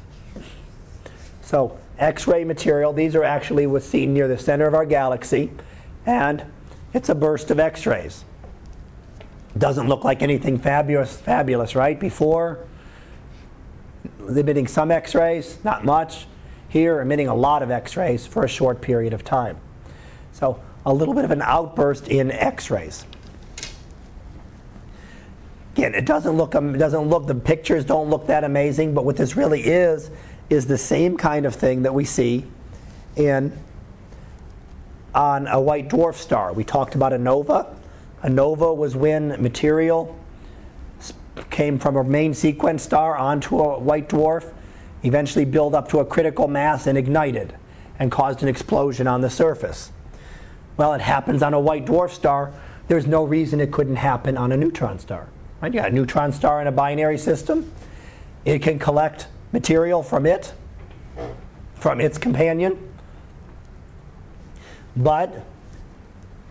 [1.43, 5.53] So, X ray material, these are actually what's seen near the center of our galaxy,
[6.05, 6.45] and
[6.93, 8.25] it's a burst of X rays.
[9.57, 11.99] Doesn't look like anything fabulous, fabulous, right?
[11.99, 12.67] Before,
[14.29, 16.27] emitting some X rays, not much
[16.69, 19.57] here emitting a lot of X rays for a short period of time.
[20.33, 23.05] So, a little bit of an outburst in X rays.
[25.75, 29.17] Again, it doesn't look, it doesn't look, the pictures don't look that amazing, but what
[29.17, 30.11] this really is,
[30.51, 32.45] is the same kind of thing that we see
[33.17, 33.57] in
[35.15, 36.53] on a white dwarf star.
[36.53, 37.77] We talked about a nova.
[38.23, 40.19] A nova was when material
[41.51, 44.53] came from a main sequence star onto a white dwarf
[45.03, 47.55] eventually build up to a critical mass and ignited
[47.99, 49.91] and caused an explosion on the surface.
[50.77, 52.53] Well, it happens on a white dwarf star.
[52.87, 55.29] There's no reason it couldn't happen on a neutron star.
[55.61, 55.73] Right?
[55.75, 57.71] You got a neutron star in a binary system.
[58.45, 60.55] It can collect material from it,
[61.75, 62.79] from its companion,
[64.97, 65.45] but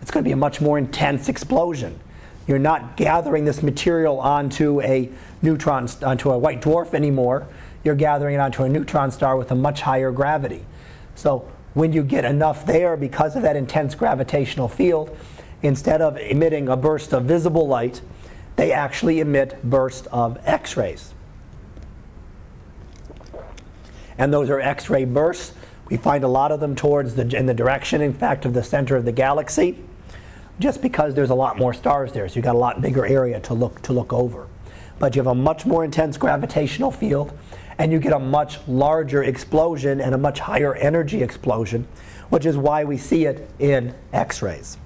[0.02, 1.98] it's going to be a much more intense explosion.
[2.46, 5.10] You're not gathering this material onto a
[5.42, 7.46] neutron, onto a white dwarf anymore
[7.88, 10.62] you're gathering it onto a neutron star with a much higher gravity.
[11.14, 15.16] So when you get enough there because of that intense gravitational field,
[15.62, 18.02] instead of emitting a burst of visible light,
[18.56, 21.14] they actually emit bursts of X rays.
[24.18, 25.54] And those are X ray bursts.
[25.88, 28.62] We find a lot of them towards the, in the direction, in fact, of the
[28.62, 29.78] center of the galaxy,
[30.58, 33.40] just because there's a lot more stars there, so you've got a lot bigger area
[33.40, 34.46] to look, to look over.
[34.98, 37.32] But you have a much more intense gravitational field,
[37.78, 41.86] and you get a much larger explosion and a much higher energy explosion,
[42.30, 44.76] which is why we see it in X rays.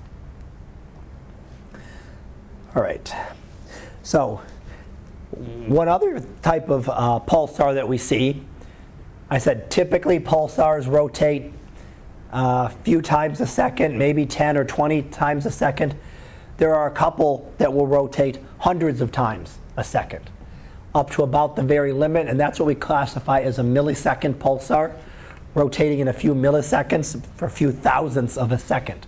[2.75, 3.15] All right.
[4.03, 4.41] So,
[5.67, 8.43] one other type of uh, pulsar that we see,
[9.31, 11.53] I said typically pulsars rotate
[12.33, 15.95] a uh, few times a second, maybe 10 or 20 times a second.
[16.57, 20.31] There are a couple that will rotate hundreds of times a second
[20.95, 24.95] up to about the very limit, and that's what we classify as a millisecond pulsar,
[25.55, 29.07] rotating in a few milliseconds for a few thousandths of a second.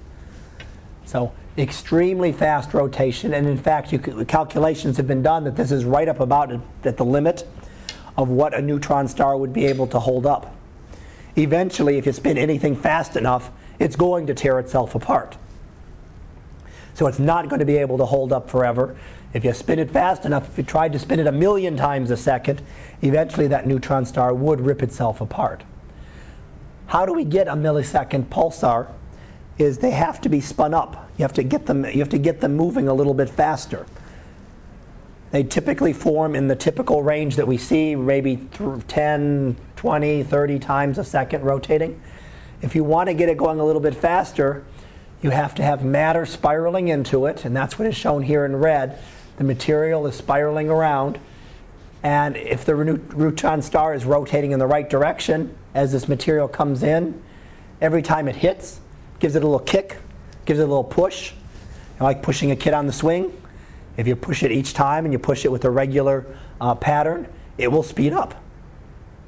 [1.04, 3.94] So extremely fast rotation, and in fact,
[4.28, 6.52] calculations have been done that this is right up about
[6.84, 7.46] at the limit
[8.16, 10.54] of what a neutron star would be able to hold up.
[11.36, 15.36] Eventually, if you spin anything fast enough, it's going to tear itself apart.
[16.94, 18.96] So it's not going to be able to hold up forever.
[19.34, 22.12] If you spin it fast enough, if you tried to spin it a million times
[22.12, 22.62] a second,
[23.02, 25.64] eventually that neutron star would rip itself apart.
[26.86, 28.88] How do we get a millisecond pulsar?
[29.58, 31.10] Is they have to be spun up.
[31.18, 33.86] You have to get them, you have to get them moving a little bit faster.
[35.32, 38.36] They typically form in the typical range that we see, maybe
[38.86, 42.00] 10, 20, 30 times a second rotating.
[42.62, 44.64] If you want to get it going a little bit faster,
[45.22, 48.54] you have to have matter spiraling into it, and that's what is shown here in
[48.54, 49.00] red
[49.36, 51.18] the material is spiraling around.
[52.02, 56.82] And if the neutron star is rotating in the right direction as this material comes
[56.82, 57.22] in,
[57.80, 58.80] every time it hits,
[59.18, 59.96] gives it a little kick,
[60.44, 61.32] gives it a little push,
[62.00, 63.32] like pushing a kid on the swing.
[63.96, 66.26] If you push it each time and you push it with a regular
[66.60, 68.34] uh, pattern, it will speed up.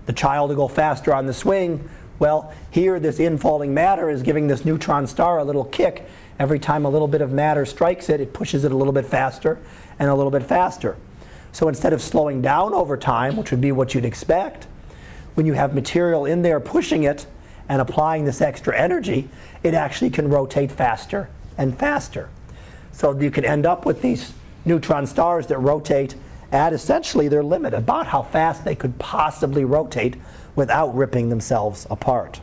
[0.06, 1.88] The child will go faster on the swing.
[2.18, 6.08] Well, here, this infalling matter is giving this neutron star a little kick.
[6.38, 9.06] Every time a little bit of matter strikes it, it pushes it a little bit
[9.06, 9.58] faster
[9.98, 10.96] and a little bit faster.
[11.52, 14.66] So instead of slowing down over time, which would be what you'd expect,
[15.34, 17.26] when you have material in there pushing it
[17.68, 19.28] and applying this extra energy,
[19.62, 22.28] it actually can rotate faster and faster.
[22.92, 24.32] So you can end up with these
[24.64, 26.14] neutron stars that rotate
[26.52, 30.16] at essentially their limit, about how fast they could possibly rotate
[30.56, 32.40] without ripping themselves apart.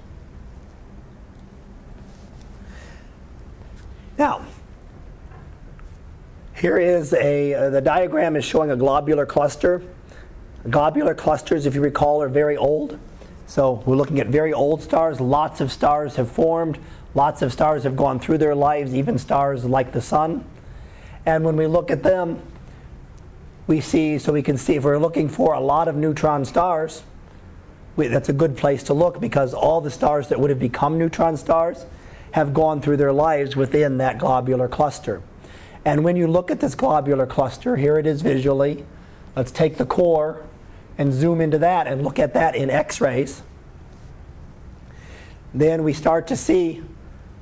[4.18, 4.46] Now,
[6.56, 9.82] here is a, uh, the diagram is showing a globular cluster.
[10.70, 12.98] Globular clusters, if you recall, are very old.
[13.48, 15.20] So we're looking at very old stars.
[15.20, 16.78] Lots of stars have formed.
[17.16, 20.46] Lots of stars have gone through their lives, even stars like the sun.
[21.26, 22.42] And when we look at them,
[23.68, 27.04] we see, so we can see if we're looking for a lot of neutron stars,
[27.96, 31.38] that's a good place to look because all the stars that would have become neutron
[31.38, 31.86] stars
[32.32, 35.22] have gone through their lives within that globular cluster.
[35.86, 38.86] And when you look at this globular cluster, here it is visually.
[39.36, 40.44] Let's take the core
[40.98, 43.44] and zoom into that and look at that in X rays.
[45.54, 46.82] Then we start to see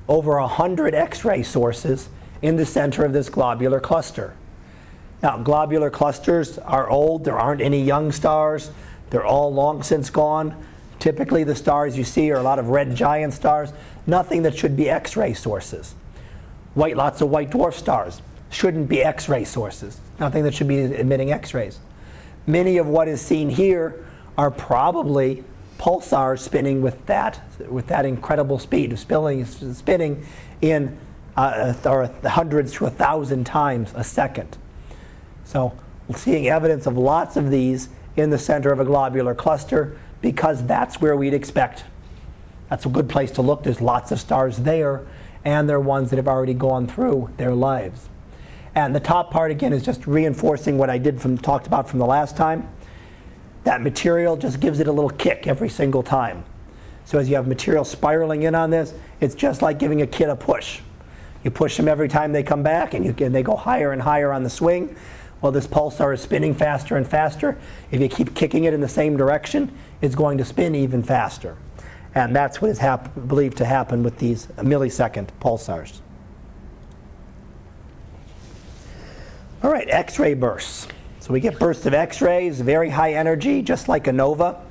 [0.07, 2.09] over 100 X ray sources
[2.41, 4.33] in the center of this globular cluster.
[5.23, 8.71] Now, globular clusters are old, there aren't any young stars,
[9.11, 10.55] they're all long since gone.
[10.97, 13.71] Typically, the stars you see are a lot of red giant stars,
[14.07, 15.93] nothing that should be X ray sources.
[16.73, 20.81] White, lots of white dwarf stars shouldn't be X ray sources, nothing that should be
[20.95, 21.79] emitting X rays.
[22.47, 24.03] Many of what is seen here
[24.37, 25.43] are probably
[25.77, 30.25] pulsars spinning with that, with that incredible speed of spinning, spinning
[30.61, 30.97] in
[31.35, 34.57] uh, or hundreds to a thousand times a second.
[35.45, 35.77] So,
[36.15, 41.01] seeing evidence of lots of these in the center of a globular cluster because that's
[41.01, 41.83] where we'd expect.
[42.69, 43.63] That's a good place to look.
[43.63, 45.05] There's lots of stars there,
[45.43, 48.07] and they're ones that have already gone through their lives.
[48.73, 51.99] And the top part again is just reinforcing what I did from talked about from
[51.99, 52.69] the last time.
[53.65, 56.45] That material just gives it a little kick every single time.
[57.03, 60.29] So as you have material spiraling in on this, it's just like giving a kid
[60.29, 60.79] a push.
[61.43, 64.01] You push them every time they come back, and, you, and they go higher and
[64.01, 64.95] higher on the swing.
[65.41, 67.57] Well, this pulsar is spinning faster and faster.
[67.89, 71.57] If you keep kicking it in the same direction, it's going to spin even faster.
[72.13, 75.99] And that's what is hap- believed to happen with these millisecond pulsars.
[79.63, 80.87] All right, X ray bursts.
[81.19, 84.61] So we get bursts of X rays, very high energy, just like a nova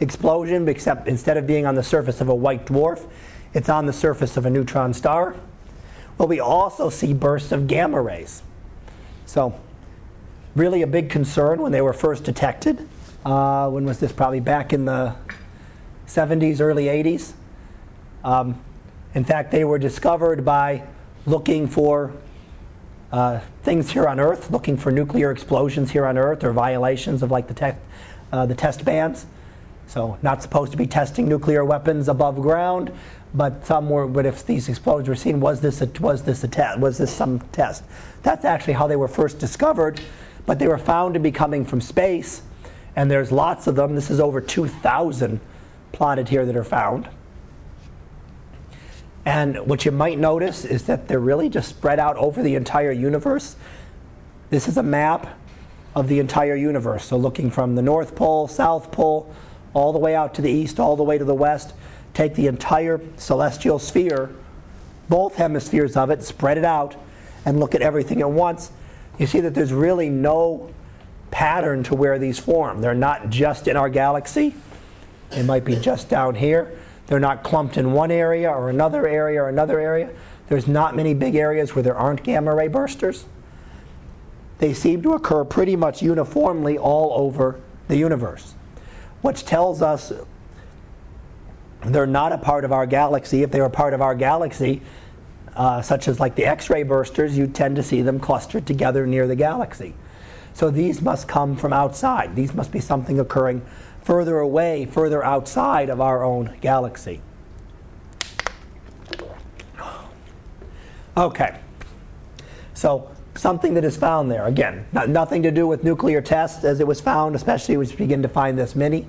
[0.00, 3.06] explosion, except instead of being on the surface of a white dwarf,
[3.52, 5.36] it's on the surface of a neutron star.
[6.16, 8.42] Well, we also see bursts of gamma rays.
[9.26, 9.60] So,
[10.54, 12.86] really a big concern when they were first detected.
[13.24, 14.12] Uh, when was this?
[14.12, 15.14] Probably back in the
[16.06, 17.32] 70s, early 80s.
[18.24, 18.60] Um,
[19.14, 20.82] in fact, they were discovered by
[21.26, 22.12] looking for
[23.12, 27.30] uh, things here on Earth, looking for nuclear explosions here on Earth or violations of
[27.30, 27.78] like the, te-
[28.32, 29.26] uh, the test bans.
[29.86, 32.92] So, not supposed to be testing nuclear weapons above ground,
[33.34, 34.06] but some were.
[34.06, 36.78] But if these explosions were seen, was this a, was this a test?
[36.78, 37.82] Was this some test?
[38.22, 40.00] That's actually how they were first discovered,
[40.50, 42.42] but they were found to be coming from space,
[42.96, 43.94] and there's lots of them.
[43.94, 45.38] This is over 2,000
[45.92, 47.08] plotted here that are found.
[49.24, 52.90] And what you might notice is that they're really just spread out over the entire
[52.90, 53.54] universe.
[54.48, 55.38] This is a map
[55.94, 57.04] of the entire universe.
[57.04, 59.32] So, looking from the North Pole, South Pole,
[59.72, 61.74] all the way out to the east, all the way to the west,
[62.12, 64.34] take the entire celestial sphere,
[65.08, 66.96] both hemispheres of it, spread it out,
[67.46, 68.72] and look at everything at once,
[69.20, 70.72] you see that there's really no
[71.30, 72.80] pattern to where these form.
[72.80, 74.54] They're not just in our galaxy,
[75.28, 76.76] they might be just down here.
[77.06, 80.10] They're not clumped in one area or another area or another area.
[80.48, 83.24] There's not many big areas where there aren't gamma ray bursters.
[84.58, 88.54] They seem to occur pretty much uniformly all over the universe,
[89.20, 90.12] which tells us
[91.84, 93.42] they're not a part of our galaxy.
[93.42, 94.80] If they were part of our galaxy,
[95.60, 99.06] uh, such as like the X ray bursters, you tend to see them clustered together
[99.06, 99.92] near the galaxy.
[100.54, 102.34] So these must come from outside.
[102.34, 103.60] These must be something occurring
[104.02, 107.20] further away, further outside of our own galaxy.
[111.16, 111.58] Okay.
[112.72, 114.46] So something that is found there.
[114.46, 117.96] Again, not, nothing to do with nuclear tests as it was found, especially as we
[117.96, 119.06] begin to find this many,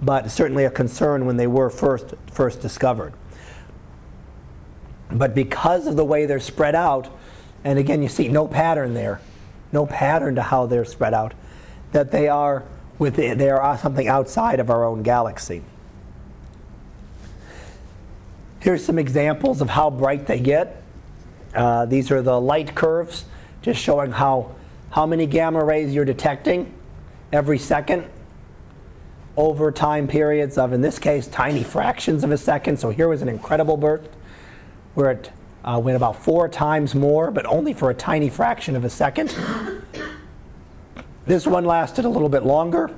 [0.00, 3.12] but certainly a concern when they were first, first discovered.
[5.12, 7.08] But because of the way they're spread out,
[7.64, 9.20] and again, you see no pattern there,
[9.72, 11.34] no pattern to how they're spread out,
[11.92, 12.64] that they are,
[12.98, 15.62] within, they are something outside of our own galaxy.
[18.60, 20.82] Here's some examples of how bright they get.
[21.54, 23.24] Uh, these are the light curves,
[23.62, 24.54] just showing how,
[24.90, 26.72] how many gamma rays you're detecting
[27.32, 28.04] every second
[29.36, 32.78] over time periods of, in this case, tiny fractions of a second.
[32.78, 34.08] So here was an incredible burst
[34.94, 35.30] where it
[35.64, 39.34] uh, went about four times more, but only for a tiny fraction of a second.
[41.26, 42.90] This one lasted a little bit longer.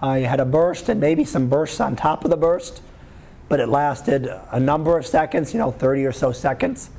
[0.00, 2.82] I had a burst and maybe some bursts on top of the burst,
[3.48, 6.90] but it lasted a number of seconds, you know, 30 or so seconds.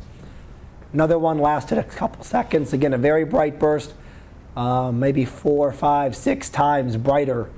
[0.93, 2.71] Another one lasted a couple seconds.
[2.71, 3.93] Again, a very bright burst,
[4.55, 7.49] uh, maybe four, five, six times brighter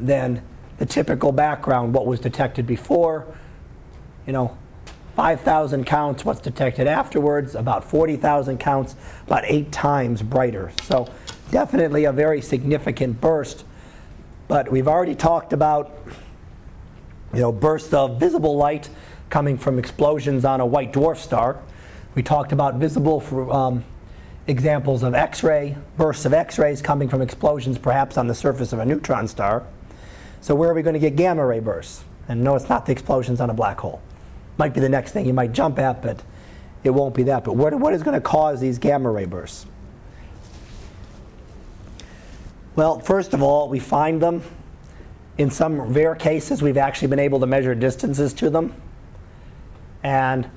[0.00, 0.42] than
[0.78, 3.26] the typical background, what was detected before.
[4.26, 4.58] You know,
[5.14, 8.96] 5,000 counts, what's detected afterwards, about 40,000 counts,
[9.26, 10.72] about eight times brighter.
[10.82, 11.08] So
[11.50, 13.64] definitely a very significant burst.
[14.48, 15.98] But we've already talked about
[17.34, 18.88] you know, bursts of visible light
[19.30, 21.58] coming from explosions on a white dwarf star.
[22.14, 23.84] We talked about visible for, um,
[24.46, 28.84] examples of X-ray, bursts of X-rays coming from explosions perhaps on the surface of a
[28.84, 29.64] neutron star.
[30.40, 32.04] So where are we going to get gamma ray bursts?
[32.28, 34.00] And no, it's not the explosions on a black hole.
[34.62, 36.22] Might be the next thing you might jump at, but
[36.84, 37.42] it won't be that.
[37.42, 39.66] But what, what is going to cause these gamma ray bursts?
[42.76, 44.44] Well, first of all, we find them.
[45.36, 48.72] In some rare cases, we've actually been able to measure distances to them.
[50.04, 50.48] And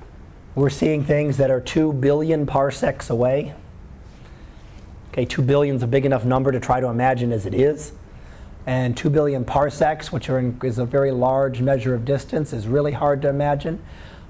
[0.54, 3.54] we're seeing things that are 2 billion parsecs away.
[5.10, 7.90] Okay, 2 billion is a big enough number to try to imagine as it is.
[8.66, 12.92] And 2 billion parsecs, which in, is a very large measure of distance, is really
[12.92, 13.80] hard to imagine.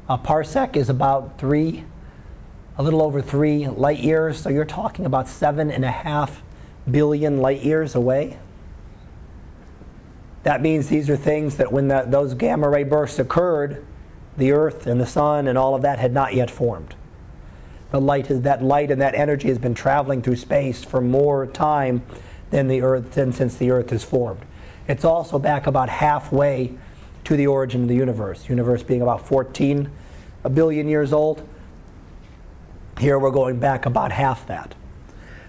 [0.09, 1.85] A parsec is about three,
[2.77, 4.39] a little over three light years.
[4.39, 6.43] So you're talking about seven and a half
[6.89, 8.39] billion light years away.
[10.43, 13.85] That means these are things that when those gamma ray bursts occurred,
[14.37, 16.95] the Earth and the Sun and all of that had not yet formed.
[17.91, 22.03] The light, that light and that energy has been traveling through space for more time
[22.51, 24.43] than the Earth than since the Earth is formed.
[24.89, 26.77] It's also back about halfway
[27.25, 28.49] to the origin of the universe.
[28.49, 29.91] Universe being about 14
[30.45, 31.47] a billion years old.
[33.01, 34.77] Here we're going back about half that.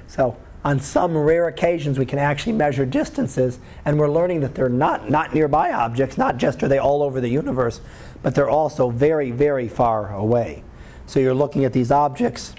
[0.08, 0.36] So
[0.66, 5.10] on some rare occasions we can actually measure distances and we're learning that they're not
[5.10, 7.80] not nearby objects, not just are they all over the universe,
[8.24, 10.64] but they're also very very far away.
[11.06, 12.56] So you're looking at these objects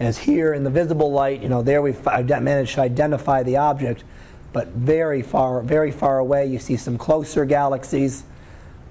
[0.00, 4.04] as here in the visible light, you know, there we've managed to identify the object,
[4.52, 8.24] but very far, very far away, you see some closer galaxies,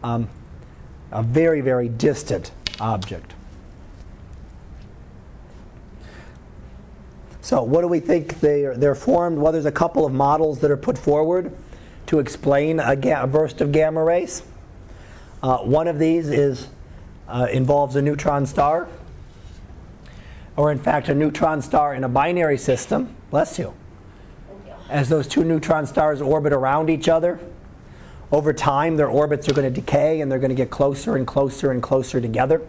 [0.02, 0.30] um,
[1.12, 3.34] a very, very distant object.
[7.42, 9.38] So, what do we think they are, they're formed?
[9.38, 11.54] Well, there's a couple of models that are put forward
[12.08, 14.44] to explain a, ga- a burst of gamma rays.
[15.42, 16.68] Uh, one of these is
[17.28, 18.88] uh, involves a neutron star
[20.56, 23.74] or in fact a neutron star in a binary system, bless you,
[24.90, 27.40] as those two neutron stars orbit around each other,
[28.32, 31.28] over time their orbits are going to decay and they're going to get closer and
[31.28, 32.62] closer and closer together.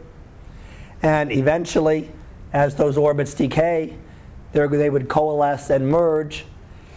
[1.03, 2.11] And eventually,
[2.53, 3.97] as those orbits decay,
[4.53, 6.45] they would coalesce and merge,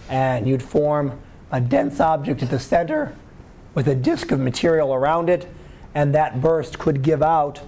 [0.10, 1.20] and you'd form
[1.52, 3.16] a dense object at the center
[3.74, 5.48] with a disk of material around it,
[5.96, 7.62] and that burst could give out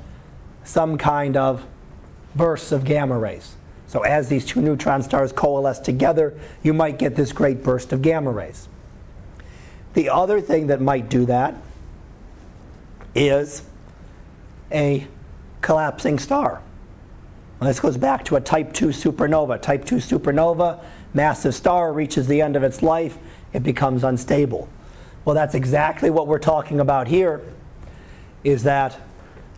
[0.63, 1.65] some kind of
[2.39, 3.55] bursts of gamma rays.
[3.87, 6.33] So as these two neutron stars coalesce together,
[6.63, 8.69] you might get this great burst of gamma rays.
[9.93, 11.55] The other thing that might do that
[13.13, 13.63] is
[14.71, 15.05] a
[15.61, 16.61] collapsing star.
[17.59, 19.61] this goes back to a type 2 supernova.
[19.61, 20.81] Type 2 supernova,
[21.13, 23.17] massive star reaches the end of its life,
[23.51, 24.69] it becomes unstable.
[25.25, 27.41] Well, that's exactly what we're talking about here
[28.45, 28.97] is that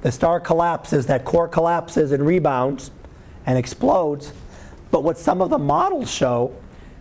[0.02, 2.91] the star collapses, that core collapses and rebounds
[3.45, 4.34] and explodes.
[4.89, 6.56] But what some of the models show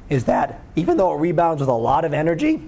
[0.08, 2.62] is that even though it rebounds with a lot of energy,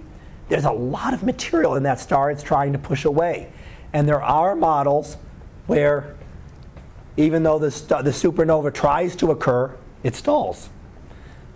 [0.48, 3.52] there's a lot of material in that star it's trying to push away.
[3.92, 5.16] And there are models
[5.66, 6.16] where
[7.16, 7.68] even though the,
[8.02, 10.70] the supernova tries to occur, it stalls.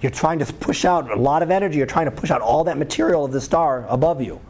[0.02, 2.64] You're trying to push out a lot of energy, you're trying to push out all
[2.64, 4.40] that material of the star above you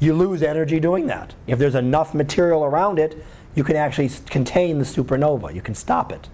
[0.00, 1.34] you lose energy doing that.
[1.46, 3.22] If there's enough material around it,
[3.54, 6.28] you can actually contain the supernova, you can stop it.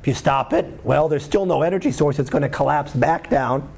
[0.00, 2.18] If you stop it, well, there's still no energy source.
[2.18, 3.70] It's going to collapse back down.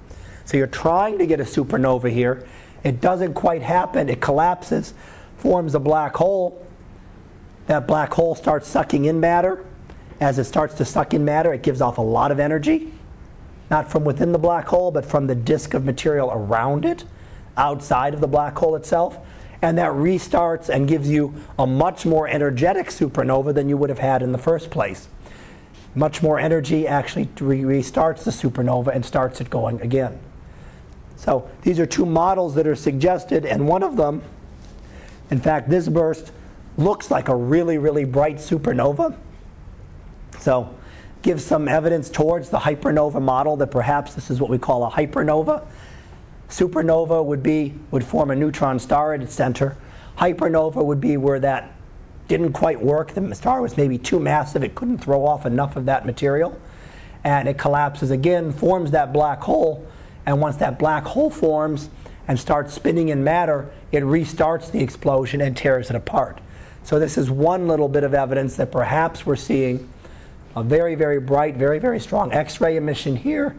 [0.47, 2.47] So you're trying to get a supernova here.
[2.83, 4.09] It doesn't quite happen.
[4.09, 4.95] It collapses,
[5.37, 6.66] forms a black hole.
[7.66, 9.66] That black hole starts sucking in matter.
[10.18, 12.93] As it starts to suck in matter, it gives off a lot of energy.
[13.70, 17.05] Not from within the black hole, but from the disk of material around it,
[17.57, 19.18] outside of the black hole itself.
[19.62, 23.98] And that restarts and gives you a much more energetic supernova than you would have
[23.98, 25.09] had in the first place
[25.94, 30.18] much more energy actually restarts the supernova and starts it going again.
[31.16, 34.22] So these are two models that are suggested, and one of them,
[35.30, 36.32] in fact, this burst
[36.76, 39.16] looks like a really, really bright supernova.
[40.40, 40.74] So
[41.22, 44.90] gives some evidence towards the hypernova model that perhaps this is what we call a
[44.90, 45.64] hypernova.
[46.55, 49.76] Supernova would be would form a neutron star at its center.
[50.18, 51.72] Hypernova would be where that
[52.28, 53.12] didn't quite work.
[53.12, 56.57] The star was maybe too massive, it couldn't throw off enough of that material.
[57.24, 59.84] And it collapses again, forms that black hole,
[60.26, 61.90] and once that black hole forms
[62.28, 66.40] and starts spinning in matter, it restarts the explosion and tears it apart.
[66.84, 69.88] So, this is one little bit of evidence that perhaps we're seeing
[70.55, 73.57] a very, very bright, very, very strong X ray emission here.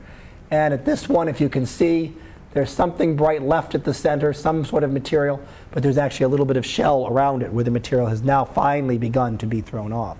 [0.50, 2.16] And at this one, if you can see,
[2.56, 5.42] there's something bright left at the center, some sort of material,
[5.72, 8.46] but there's actually a little bit of shell around it where the material has now
[8.46, 10.18] finally begun to be thrown off.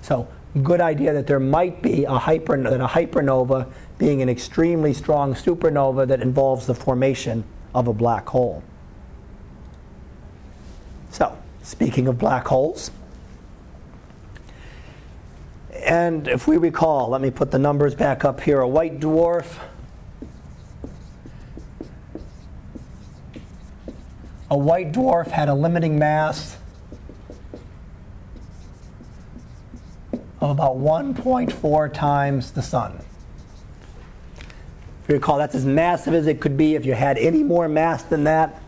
[0.00, 0.28] So,
[0.62, 3.68] good idea that there might be a, hyper, that a hypernova
[3.98, 7.42] being an extremely strong supernova that involves the formation
[7.74, 8.62] of a black hole.
[11.10, 12.92] So, speaking of black holes,
[15.84, 18.60] and if we recall, let me put the numbers back up here.
[18.60, 19.58] A white dwarf
[24.54, 26.58] a white dwarf had a limiting mass
[30.40, 32.96] of about 1.4 times the sun.
[34.38, 36.76] If you recall, that's as massive as it could be.
[36.76, 38.62] If you had any more mass than that,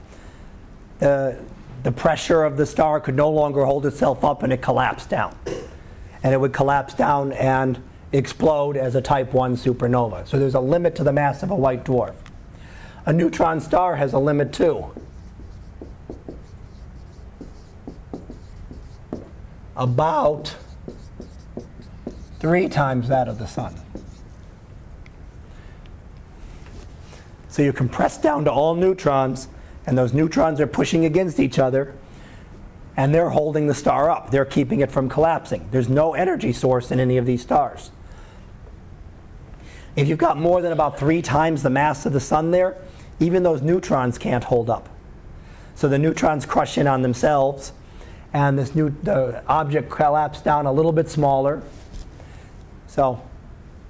[0.98, 1.38] the,
[1.84, 5.38] the pressure of the star could no longer hold itself up and it collapsed down.
[6.24, 7.80] And it would collapse down and
[8.10, 10.26] explode as a type 1 supernova.
[10.26, 12.16] So there's a limit to the mass of a white dwarf.
[13.04, 14.92] A neutron star has a limit too.
[19.76, 20.56] About
[22.38, 23.74] three times that of the sun.
[27.48, 29.48] So you compress down to all neutrons,
[29.86, 31.94] and those neutrons are pushing against each other,
[32.96, 34.30] and they're holding the star up.
[34.30, 35.68] They're keeping it from collapsing.
[35.70, 37.90] There's no energy source in any of these stars.
[39.96, 42.76] If you've got more than about three times the mass of the sun there,
[43.20, 44.90] even those neutrons can't hold up.
[45.74, 47.72] So the neutrons crush in on themselves
[48.32, 48.94] and this new
[49.48, 51.62] object collapsed down a little bit smaller.
[52.86, 53.22] So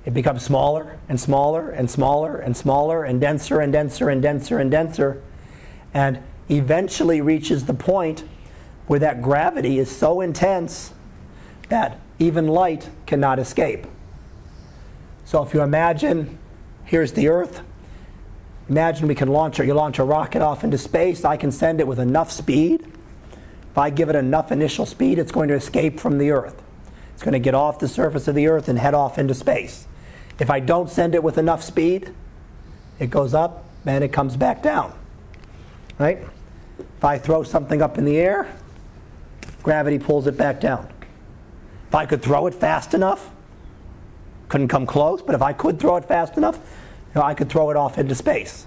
[0.04, 4.58] it becomes smaller and smaller and smaller and smaller and denser and denser and denser
[4.58, 5.22] and denser
[5.92, 8.22] and eventually reaches the point
[8.86, 10.92] where that gravity is so intense
[11.68, 13.86] that even light cannot escape.
[15.24, 16.38] So if you imagine
[16.84, 17.62] here's the earth
[18.68, 21.80] imagine we can launch it, you launch a rocket off into space I can send
[21.80, 22.86] it with enough speed
[23.76, 26.62] if I give it enough initial speed, it's going to escape from the Earth.
[27.12, 29.86] It's going to get off the surface of the Earth and head off into space.
[30.38, 32.14] If I don't send it with enough speed,
[32.98, 34.94] it goes up and it comes back down.
[35.98, 36.20] Right?
[36.78, 38.50] If I throw something up in the air,
[39.62, 40.88] gravity pulls it back down.
[41.88, 43.28] If I could throw it fast enough,
[44.48, 47.50] couldn't come close, but if I could throw it fast enough, you know, I could
[47.50, 48.66] throw it off into space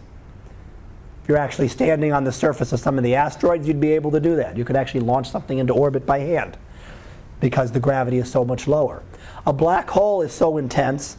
[1.30, 4.20] you're actually standing on the surface of some of the asteroids, you'd be able to
[4.20, 4.58] do that.
[4.58, 6.58] You could actually launch something into orbit by hand
[7.40, 9.04] because the gravity is so much lower.
[9.46, 11.18] A black hole is so intense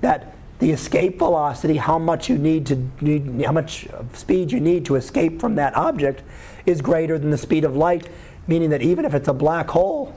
[0.00, 4.86] that the escape velocity, how much you need to need, how much speed you need
[4.86, 6.22] to escape from that object,
[6.64, 8.08] is greater than the speed of light,
[8.46, 10.14] meaning that even if it's a black hole,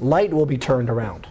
[0.00, 1.26] light will be turned around.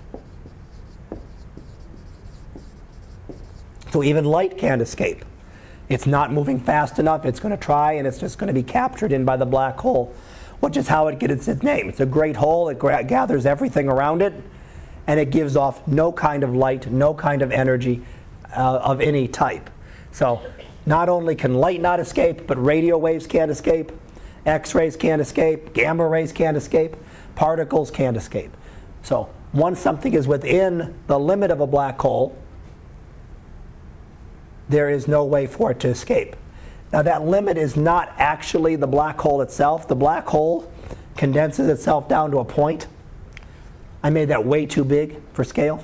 [3.92, 5.26] So even light can't escape.
[5.88, 7.26] It's not moving fast enough.
[7.26, 9.78] It's going to try, and it's just going to be captured in by the black
[9.80, 10.14] hole,
[10.60, 11.90] which is how it gets its name.
[11.90, 12.70] It's a great hole.
[12.70, 14.34] It gathers everything around it,
[15.06, 18.04] and it gives off no kind of light, no kind of energy
[18.56, 19.70] uh, of any type.
[20.12, 20.42] So,
[20.88, 23.92] not only can light not escape, but radio waves can't escape,
[24.46, 26.96] X rays can't escape, gamma rays can't escape,
[27.36, 28.56] particles can't escape.
[29.04, 32.38] So, once something is within the limit of a black hole,
[34.70, 36.36] there is no way for it to escape.
[36.92, 39.88] Now, that limit is not actually the black hole itself.
[39.88, 40.72] The black hole
[41.18, 42.88] condenses itself down to a point.
[44.04, 45.84] I made that way too big for scale.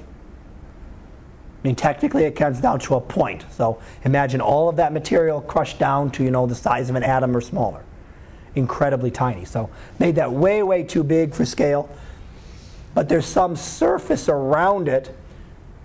[1.63, 3.45] I mean, technically it comes down to a point.
[3.51, 7.03] So imagine all of that material crushed down to, you know, the size of an
[7.03, 7.83] atom or smaller.
[8.55, 9.45] Incredibly tiny.
[9.45, 9.69] So
[9.99, 11.89] made that way, way too big for scale.
[12.93, 15.15] But there's some surface around it,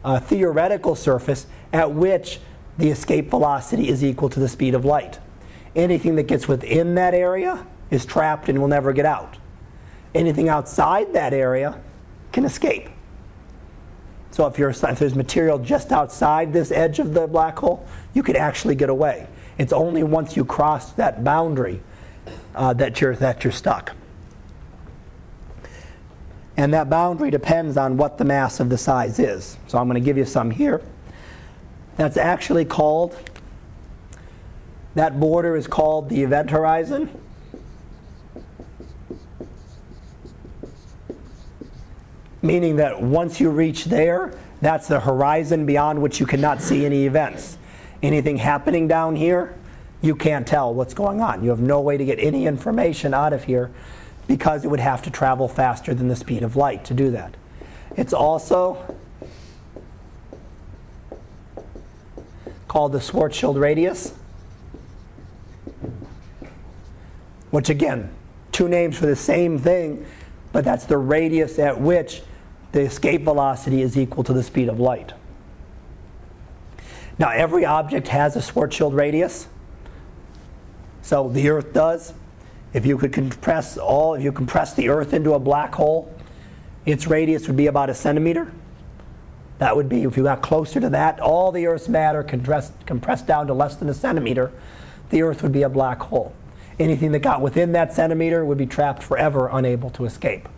[0.04, 2.40] a theoretical surface, at which
[2.78, 5.18] the escape velocity is equal to the speed of light.
[5.74, 9.38] Anything that gets within that area is trapped and will never get out.
[10.14, 11.80] Anything outside that area
[12.32, 12.88] can escape.
[14.30, 18.36] So if, if there's material just outside this edge of the black hole, you could
[18.36, 19.26] actually get away.
[19.58, 21.80] It's only once you cross that boundary
[22.54, 23.92] uh, that, you're, that you're stuck.
[26.56, 29.58] And that boundary depends on what the mass of the size is.
[29.66, 30.82] So I'm going to give you some here.
[31.96, 33.16] That's actually called,
[34.94, 37.10] that border is called the event horizon.
[42.46, 44.32] meaning that once you reach there,
[44.62, 47.58] that's the horizon beyond which you cannot see any events.
[48.02, 49.54] Anything happening down here,
[50.00, 51.42] you can't tell what's going on.
[51.42, 53.70] You have no way to get any information out of here
[54.26, 57.34] because it would have to travel faster than the speed of light to do that.
[57.96, 58.96] It's also
[62.76, 64.12] called the Schwarzschild radius,
[67.50, 68.14] which again,
[68.52, 70.04] two names for the same thing,
[70.52, 72.20] but that's the radius at which
[72.72, 75.14] the escape velocity is equal to the speed of light.
[77.18, 79.48] Now, every object has a Schwarzschild radius.
[81.00, 82.12] So the Earth does.
[82.74, 86.14] If you could compress all, if you compress the Earth into a black hole,
[86.84, 88.52] its radius would be about a centimeter.
[89.58, 93.46] That would be, if you got closer to that, all the Earth's matter compressed, down
[93.46, 94.52] to less than a centimeter,
[95.10, 96.34] the Earth would be a black hole.
[96.78, 100.48] Anything that got within that centimeter would be trapped forever, unable to escape.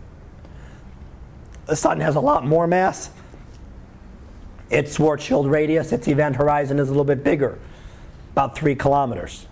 [1.66, 3.10] The sun has a lot more mass.
[4.68, 7.58] Its Schwarzschild radius, its event horizon is a little bit bigger,
[8.32, 9.46] about three kilometers.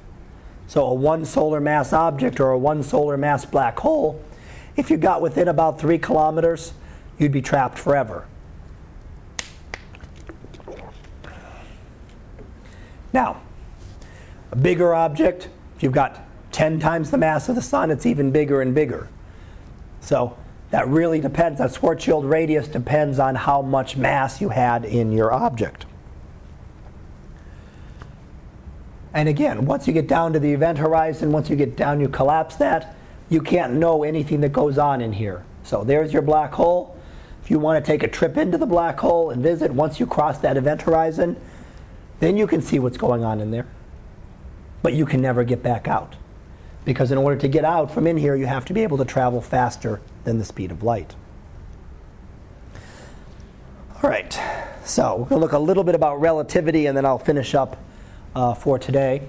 [0.66, 4.20] So a one solar mass object or a one solar mass black hole,
[4.76, 6.72] if you got within about three kilometers,
[7.18, 8.26] you'd be trapped forever.
[13.16, 13.40] Now,
[14.52, 16.20] a bigger object, if you've got
[16.52, 19.08] 10 times the mass of the sun, it's even bigger and bigger.
[20.02, 20.36] So
[20.70, 25.32] that really depends, that Schwarzschild radius depends on how much mass you had in your
[25.32, 25.86] object.
[29.14, 32.10] And again, once you get down to the event horizon, once you get down, you
[32.10, 32.96] collapse that,
[33.30, 35.42] you can't know anything that goes on in here.
[35.62, 36.98] So there's your black hole.
[37.42, 40.04] If you want to take a trip into the black hole and visit, once you
[40.04, 41.40] cross that event horizon,
[42.20, 43.66] then you can see what's going on in there.
[44.82, 46.16] But you can never get back out.
[46.84, 49.04] Because in order to get out from in here, you have to be able to
[49.04, 51.14] travel faster than the speed of light.
[54.02, 54.38] All right,
[54.84, 57.76] so we're going to look a little bit about relativity and then I'll finish up
[58.34, 59.22] uh, for today.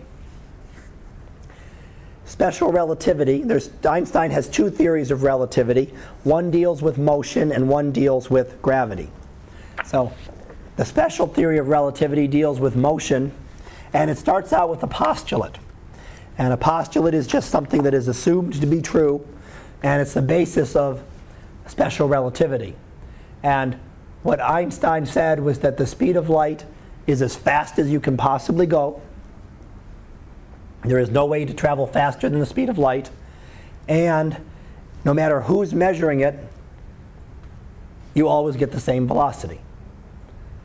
[2.26, 5.94] Special relativity, there's, Einstein has two theories of relativity.
[6.26, 9.10] One deals with motion and one deals with gravity.
[9.86, 10.12] So
[10.78, 13.32] the special theory of relativity deals with motion
[13.94, 15.58] and it starts out with a postulate.
[16.38, 19.28] And a postulate is just something that is assumed to be true
[19.84, 21.04] and it's the basis of
[21.66, 22.76] special relativity.
[23.44, 23.78] And
[24.24, 26.66] what Einstein said was that the speed of light
[27.08, 29.02] is as fast as you can possibly go.
[30.84, 33.10] There is no way to travel faster than the speed of light.
[33.88, 34.38] And
[35.04, 36.36] no matter who's measuring it,
[38.14, 39.60] you always get the same velocity.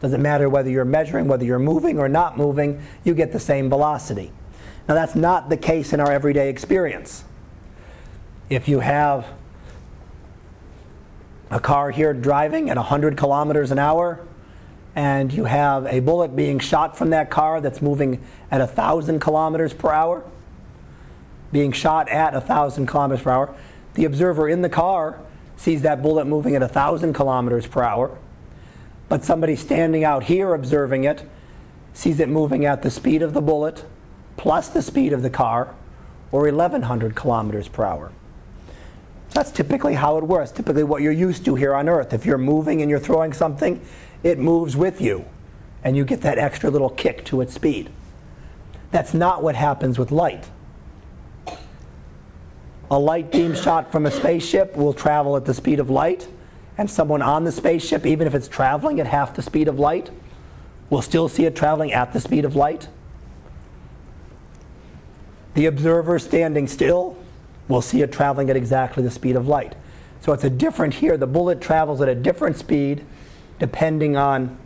[0.02, 3.68] Doesn't matter whether you're measuring, whether you're moving or not moving, you get the same
[3.68, 4.32] velocity.
[4.88, 7.24] Now, that's not the case in our everyday experience
[8.50, 9.26] if you have
[11.50, 14.20] a car here driving at 100 kilometers an hour
[14.96, 19.72] and you have a bullet being shot from that car that's moving at 1,000 kilometers
[19.72, 20.24] per hour,
[21.52, 23.54] being shot at 1,000 kilometers per hour,
[23.94, 25.20] the observer in the car
[25.56, 28.18] sees that bullet moving at 1,000 kilometers per hour,
[29.12, 31.22] but somebody standing out here observing it
[31.92, 33.84] sees it moving at the speed of the bullet
[34.38, 35.74] plus the speed of the car
[36.30, 38.10] or 1,100 kilometers per hour.
[39.34, 42.14] That's typically how it works, typically what you're used to here on Earth.
[42.14, 43.82] If you're moving and you're throwing something,
[44.22, 45.26] it moves with you,
[45.84, 47.90] and you get that extra little kick to its speed.
[48.92, 50.48] That's not what happens with light.
[52.90, 56.28] A light beam shot from a spaceship will travel at the speed of light,
[56.78, 60.10] and someone on the spaceship, even if it's traveling at half the speed of light,
[60.90, 62.88] will still see it traveling at the speed of light.
[65.54, 67.16] The observer standing still
[67.68, 69.74] we'll see it traveling at exactly the speed of light.
[70.20, 71.16] So it's a different here.
[71.16, 73.04] The bullet travels at a different speed
[73.58, 74.58] depending on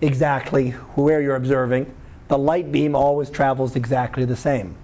[0.00, 1.92] exactly where you're observing.
[2.28, 4.76] The light beam always travels exactly the same.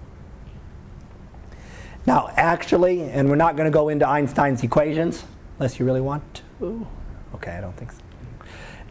[2.05, 5.23] Now, actually, and we're not going to go into Einstein's equations
[5.57, 6.87] unless you really want to.
[7.35, 7.99] Okay, I don't think so.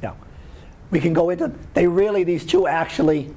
[0.03, 0.17] No.
[0.91, 3.35] We can go into, they really, these two actually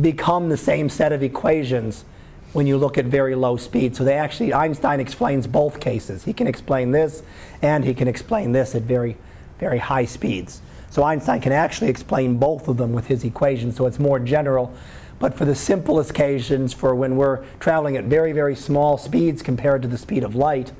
[0.00, 2.04] become the same set of equations
[2.52, 3.96] when you look at very low speed.
[3.96, 6.24] So they actually, Einstein explains both cases.
[6.24, 7.22] He can explain this
[7.62, 9.16] and he can explain this at very,
[9.58, 10.62] very high speeds.
[10.90, 14.72] So Einstein can actually explain both of them with his equations, so it's more general.
[15.18, 19.82] But for the simplest cases, for when we're traveling at very, very small speeds compared
[19.82, 20.72] to the speed of light,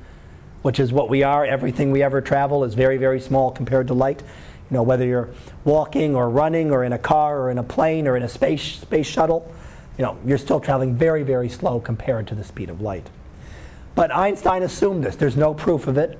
[0.61, 3.93] which is what we are, everything we ever travel is very, very small compared to
[3.93, 4.21] light.
[4.69, 5.29] You know, whether you're
[5.63, 8.79] walking or running or in a car or in a plane or in a space,
[8.79, 9.51] space shuttle,
[9.97, 13.09] you know, you're still traveling very, very slow compared to the speed of light.
[13.95, 15.15] But Einstein assumed this.
[15.15, 16.19] There's no proof of it.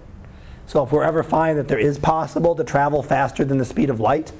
[0.67, 3.89] So if we ever find that there is possible to travel faster than the speed
[3.89, 4.31] of light,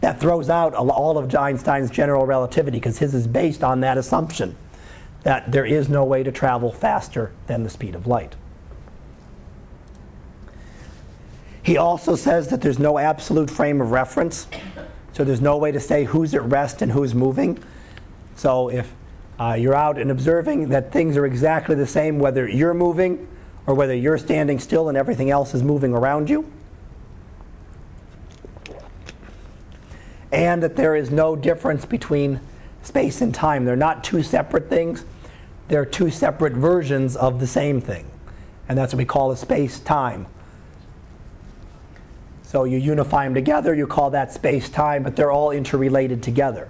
[0.00, 4.56] that throws out all of Einstein's general relativity because his is based on that assumption
[5.22, 8.36] that there is no way to travel faster than the speed of light.
[11.62, 14.46] He also says that there's no absolute frame of reference,
[15.12, 17.62] so there's no way to say who's at rest and who's moving.
[18.36, 18.94] So if
[19.38, 23.26] uh, you're out and observing that things are exactly the same whether you're moving
[23.66, 26.50] or whether you're standing still and everything else is moving around you.
[30.32, 32.40] And that there is no difference between
[32.82, 33.64] space and time.
[33.64, 35.04] They're not two separate things,
[35.68, 38.10] they're two separate versions of the same thing.
[38.68, 40.26] And that's what we call a space time.
[42.50, 46.68] So you unify them together, you call that space time, but they're all interrelated together.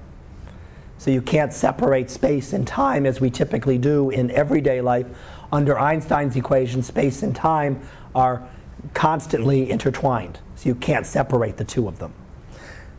[0.98, 5.06] So you can't separate space and time as we typically do in everyday life
[5.50, 7.80] under Einstein's equation, space and time
[8.14, 8.46] are
[8.92, 10.38] constantly intertwined.
[10.54, 12.12] So you can't separate the two of them.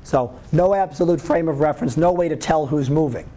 [0.01, 3.29] So no absolute frame of reference, no way to tell who's moving.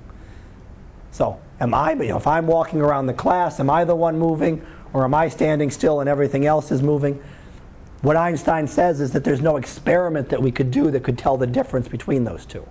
[1.10, 4.18] So am I, you know, if I'm walking around the class, am I the one
[4.18, 4.64] moving
[4.94, 7.22] or am I standing still and everything else is moving?
[8.04, 11.38] What Einstein says is that there's no experiment that we could do that could tell
[11.38, 12.68] the difference between those two.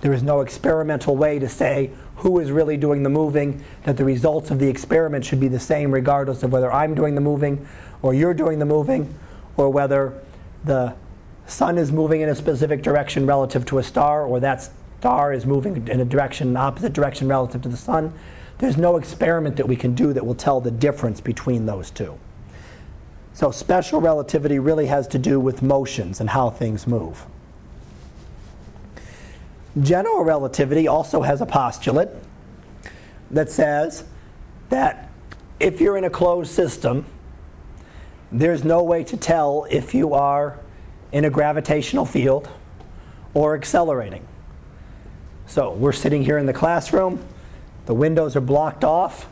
[0.00, 4.04] There is no experimental way to say who is really doing the moving, that the
[4.04, 7.68] results of the experiment should be the same regardless of whether I'm doing the moving
[8.02, 9.14] or you're doing the moving
[9.56, 10.20] or whether
[10.64, 10.96] the
[11.46, 14.68] sun is moving in a specific direction relative to a star or that
[14.98, 18.12] star is moving in a direction, opposite direction relative to the sun.
[18.58, 22.18] There's no experiment that we can do that will tell the difference between those two.
[23.36, 27.26] So special relativity really has to do with motions and how things move.
[29.78, 32.08] General relativity also has a postulate
[33.30, 34.04] that says
[34.70, 35.10] that
[35.60, 37.04] if you're in a closed system,
[38.32, 40.58] there's no way to tell if you are
[41.12, 42.48] in a gravitational field
[43.34, 44.26] or accelerating.
[45.46, 47.22] So we're sitting here in the classroom,
[47.84, 49.28] the windows are blocked off.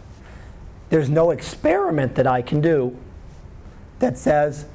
[0.91, 2.99] There's no experiment that I can do
[3.99, 4.67] that says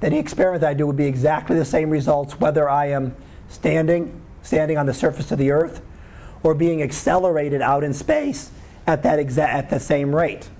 [0.00, 3.16] that the experiment that I do would be exactly the same results whether I am
[3.48, 5.80] standing standing on the surface of the Earth
[6.42, 8.50] or being accelerated out in space
[8.86, 10.50] at, that exa- at the same rate.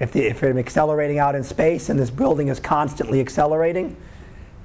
[0.00, 3.96] If, the, if I'm accelerating out in space and this building is constantly accelerating,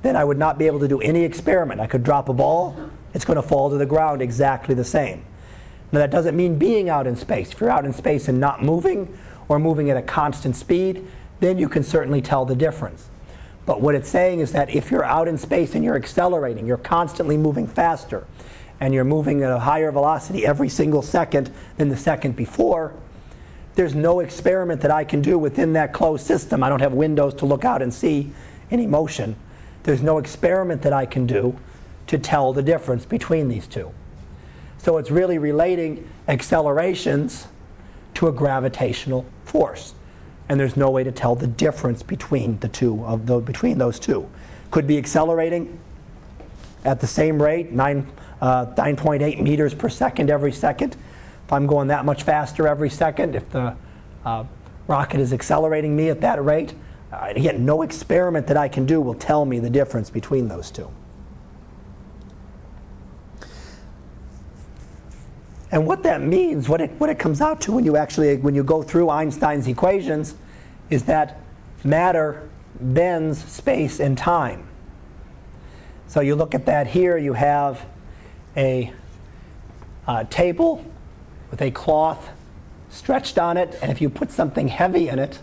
[0.01, 1.79] then I would not be able to do any experiment.
[1.79, 2.75] I could drop a ball,
[3.13, 5.23] it's going to fall to the ground exactly the same.
[5.91, 7.51] Now, that doesn't mean being out in space.
[7.51, 9.15] If you're out in space and not moving,
[9.47, 11.07] or moving at a constant speed,
[11.43, 13.09] then you can certainly tell the difference.
[13.65, 16.77] But what it's saying is that if you're out in space and you're accelerating, you're
[16.77, 18.25] constantly moving faster,
[18.79, 22.93] and you're moving at a higher velocity every single second than the second before,
[23.75, 26.63] there's no experiment that I can do within that closed system.
[26.63, 28.31] I don't have windows to look out and see
[28.71, 29.35] any motion.
[29.83, 31.57] There's no experiment that I can do
[32.07, 33.91] to tell the difference between these two.
[34.77, 37.47] So it's really relating accelerations
[38.15, 39.93] to a gravitational force
[40.49, 43.99] and there's no way to tell the difference between the two of the, between those
[43.99, 44.29] two.
[44.71, 45.79] Could be accelerating
[46.83, 48.07] at the same rate, 9,
[48.41, 50.95] uh, 9.8 meters per second every second.
[51.45, 53.75] If I'm going that much faster every second, if the
[54.25, 54.43] uh,
[54.87, 56.73] rocket is accelerating me at that rate,
[57.11, 60.71] uh, again, no experiment that I can do will tell me the difference between those
[60.71, 60.89] two.
[65.73, 68.53] And what that means, what it, what it comes out to when you actually when
[68.53, 70.35] you go through Einstein's equations,
[70.91, 71.39] is that
[71.83, 72.47] matter
[72.79, 74.67] bends space and time.
[76.07, 77.87] So you look at that here, you have
[78.55, 78.93] a
[80.05, 80.85] uh, table
[81.49, 82.29] with a cloth
[82.91, 85.39] stretched on it, and if you put something heavy in it,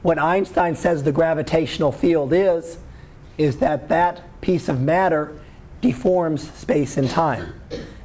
[0.00, 2.78] what Einstein says the gravitational field is,
[3.36, 5.38] is that that piece of matter
[5.82, 7.52] deforms space and time.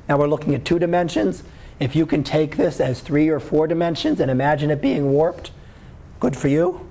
[0.09, 1.43] Now we're looking at two dimensions.
[1.79, 5.51] If you can take this as three or four dimensions and imagine it being warped,
[6.19, 6.89] good for you.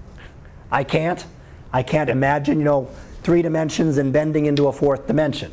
[0.70, 1.26] I can't.
[1.72, 2.88] I can't imagine, you know,
[3.24, 5.52] three dimensions and bending into a fourth dimension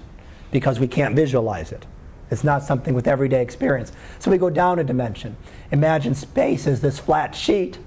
[0.52, 1.86] because we can't visualize it.
[2.30, 3.92] It's not something with everyday experience.
[4.20, 5.36] So we go down a dimension.
[5.72, 7.78] Imagine space as this flat sheet,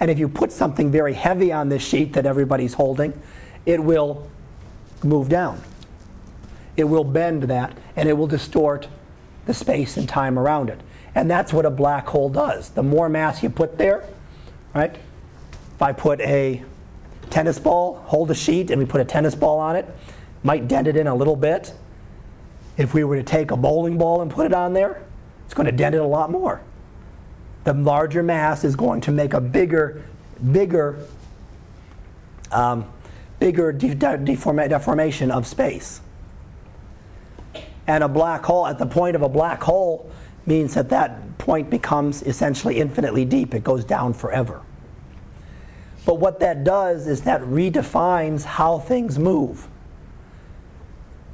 [0.00, 3.20] and if you put something very heavy on this sheet that everybody's holding,
[3.66, 4.28] it will
[5.04, 5.60] move down.
[6.76, 8.88] It will bend that, and it will distort
[9.48, 10.78] the space and time around it.
[11.14, 12.68] And that's what a black hole does.
[12.68, 14.04] The more mass you put there,
[14.74, 14.94] right?
[14.94, 16.62] If I put a
[17.30, 19.86] tennis ball, hold a sheet, and we put a tennis ball on it,
[20.42, 21.72] might dent it in a little bit.
[22.76, 25.02] If we were to take a bowling ball and put it on there,
[25.46, 26.60] it's going to dent it a lot more.
[27.64, 30.04] The larger mass is going to make a bigger,
[30.52, 31.06] bigger,
[32.52, 32.84] um,
[33.40, 36.02] bigger de- de- deforma- deformation of space.
[37.88, 40.10] And a black hole, at the point of a black hole,
[40.46, 43.54] means that that point becomes essentially infinitely deep.
[43.54, 44.60] It goes down forever.
[46.04, 49.68] But what that does is that redefines how things move.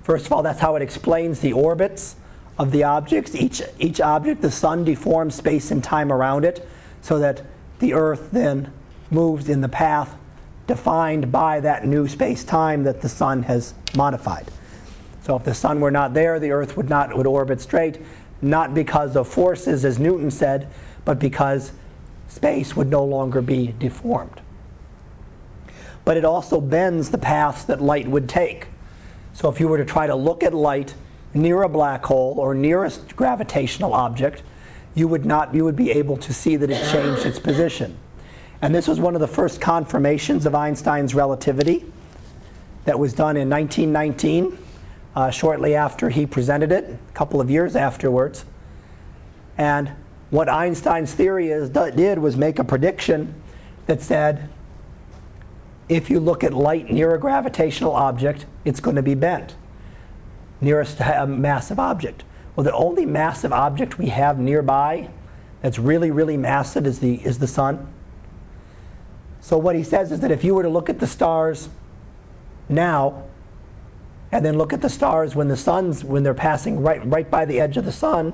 [0.02, 2.16] First of all, that's how it explains the orbits
[2.58, 3.34] of the objects.
[3.34, 6.68] Each, each object, the sun deforms space and time around it
[7.02, 7.42] so that
[7.80, 8.72] the Earth then
[9.10, 10.16] moves in the path
[10.66, 14.50] defined by that new space time that the sun has modified.
[15.24, 17.98] So if the sun were not there, the Earth would not would orbit straight,
[18.42, 20.68] not because of forces, as Newton said,
[21.06, 21.72] but because
[22.28, 24.42] space would no longer be deformed.
[26.04, 28.66] But it also bends the paths that light would take.
[29.32, 30.94] So if you were to try to look at light
[31.32, 34.42] near a black hole or nearest gravitational object,
[34.94, 37.96] you would not you would be able to see that it changed its position.
[38.60, 41.90] And this was one of the first confirmations of Einstein's relativity
[42.84, 44.58] that was done in 1919
[45.14, 48.44] uh, shortly after he presented it, a couple of years afterwards.
[49.56, 49.92] And
[50.30, 53.34] what Einstein's theory is, did was make a prediction
[53.86, 54.48] that said
[55.88, 59.54] if you look at light near a gravitational object, it's going to be bent
[60.60, 62.24] nearest a massive object.
[62.56, 65.10] Well, the only massive object we have nearby
[65.60, 67.92] that's really, really massive is the, is the sun.
[69.40, 71.68] So, what he says is that if you were to look at the stars
[72.68, 73.24] now,
[74.34, 77.44] and then look at the stars when the sun's when they're passing right right by
[77.44, 78.32] the edge of the sun,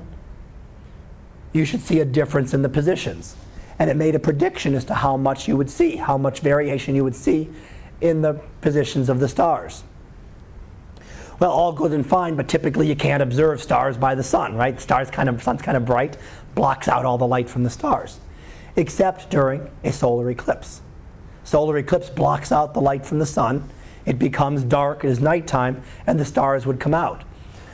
[1.53, 3.35] you should see a difference in the positions.
[3.77, 6.95] And it made a prediction as to how much you would see, how much variation
[6.95, 7.49] you would see
[8.01, 9.83] in the positions of the stars.
[11.39, 14.81] Well, all good and fine, but typically you can't observe stars by the sun, right?
[14.81, 16.17] Stars kind of sun's kind of bright,
[16.55, 18.19] blocks out all the light from the stars,
[18.75, 20.81] except during a solar eclipse.
[21.43, 23.69] Solar eclipse blocks out the light from the sun,
[24.05, 27.23] it becomes dark, it is nighttime, and the stars would come out.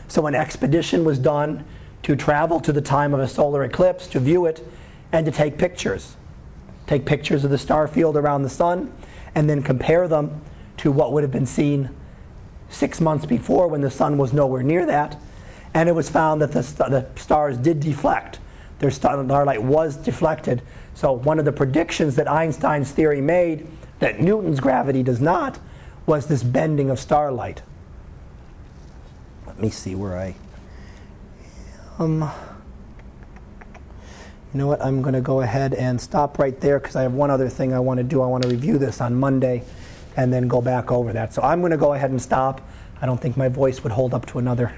[0.08, 1.66] So an expedition was done
[2.04, 4.66] to travel to the time of a solar eclipse, to view it,
[5.12, 6.16] and to take pictures.
[6.86, 8.94] Take pictures of the star field around the sun,
[9.36, 10.42] and then compare them
[10.78, 11.90] to what would have been seen
[12.70, 15.18] six months before when the sun was nowhere near that.
[15.74, 18.40] And it was found that the, st- the stars did deflect.
[18.80, 20.62] Their starlight was deflected.
[20.94, 23.68] So, one of the predictions that Einstein's theory made
[24.00, 25.60] that Newton's gravity does not
[26.08, 27.62] was this bending of starlight.
[29.46, 30.36] Let me see where I.
[32.00, 32.32] Um,
[34.54, 34.82] you know what?
[34.82, 37.74] I'm going to go ahead and stop right there because I have one other thing
[37.74, 38.22] I want to do.
[38.22, 39.64] I want to review this on Monday
[40.16, 41.34] and then go back over that.
[41.34, 42.62] So I'm going to go ahead and stop.
[43.02, 44.74] I don't think my voice would hold up to another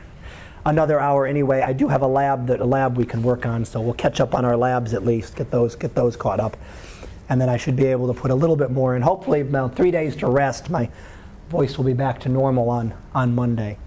[0.65, 1.61] another hour anyway.
[1.61, 4.19] I do have a lab that a lab we can work on, so we'll catch
[4.19, 5.35] up on our labs at least.
[5.35, 6.57] Get those get those caught up,
[7.29, 9.01] and then I should be able to put a little bit more in.
[9.01, 10.69] Hopefully, about three days to rest.
[10.69, 10.89] My
[11.49, 13.77] voice will be back to normal on, on Monday.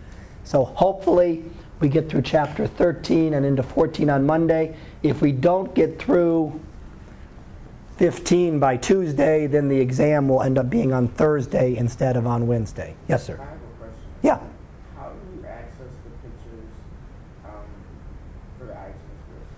[0.44, 1.44] So hopefully
[1.80, 4.76] we get through chapter 13 and into 14 on Monday.
[5.02, 6.60] If we don't get through
[7.98, 12.48] 15 by Tuesday, then the exam will end up being on Thursday instead of on
[12.48, 12.94] Wednesday.
[13.08, 13.34] Yes, sir.
[13.40, 13.98] I have a question.
[14.22, 14.40] Yeah.
[14.96, 16.70] How do you access the pictures
[17.44, 17.52] um,
[18.58, 18.94] for the iTunes?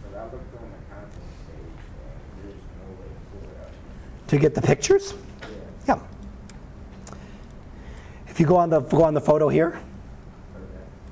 [0.02, 4.28] Because I looked on the content page and there's no way to pull it up.
[4.28, 5.14] To get the pictures?
[5.86, 5.96] Yeah.
[5.96, 6.13] Yeah.
[8.34, 9.80] If you go on the go on the photo here,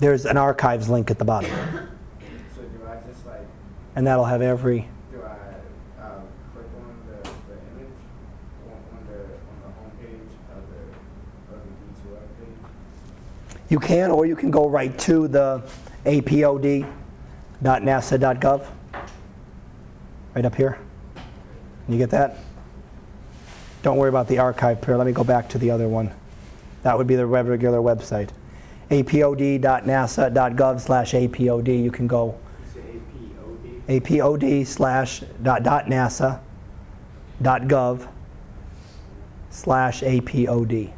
[0.01, 1.49] there's an archives link at the bottom,
[2.57, 3.47] So do I just like,
[3.95, 4.89] and that'll have every.
[5.13, 5.37] do I
[6.05, 7.29] um, click on the, the
[7.77, 7.93] image
[8.67, 10.83] on, on the on the homepage of the
[11.55, 11.71] of the
[12.11, 12.59] D2L page?
[13.69, 15.63] You can, or you can go right to the
[16.05, 18.67] apod.nasa.gov.
[20.35, 20.77] Right up here.
[21.89, 22.39] You get that?
[23.85, 24.97] Don't worry about the archive pair.
[24.97, 26.13] Let me go back to the other one.
[26.83, 28.31] That would be the regular website.
[28.91, 31.83] apod.nasa.gov slash apod.
[31.83, 32.39] You can go
[33.89, 34.67] APOD.
[34.67, 36.41] slash dot nasa
[37.41, 38.09] dot gov
[39.51, 40.93] slash apod.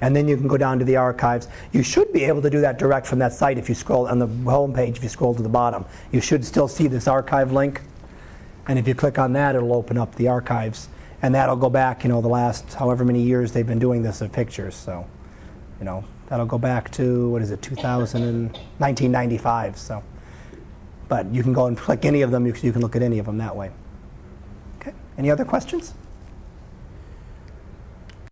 [0.00, 1.48] And then you can go down to the archives.
[1.72, 4.20] You should be able to do that direct from that site if you scroll on
[4.20, 5.84] the home page, if you scroll to the bottom.
[6.12, 7.82] You should still see this archive link.
[8.68, 10.88] And if you click on that, it'll open up the archives.
[11.22, 14.20] And that'll go back, you know, the last however many years they've been doing this
[14.20, 14.74] of pictures.
[14.74, 15.06] So,
[15.78, 19.76] you know, that'll go back to, what is it, 2000 and 1995.
[19.76, 20.02] So,
[21.08, 22.46] but you can go and click any of them.
[22.46, 23.70] You you can look at any of them that way.
[24.80, 24.92] Okay.
[25.16, 25.94] Any other questions?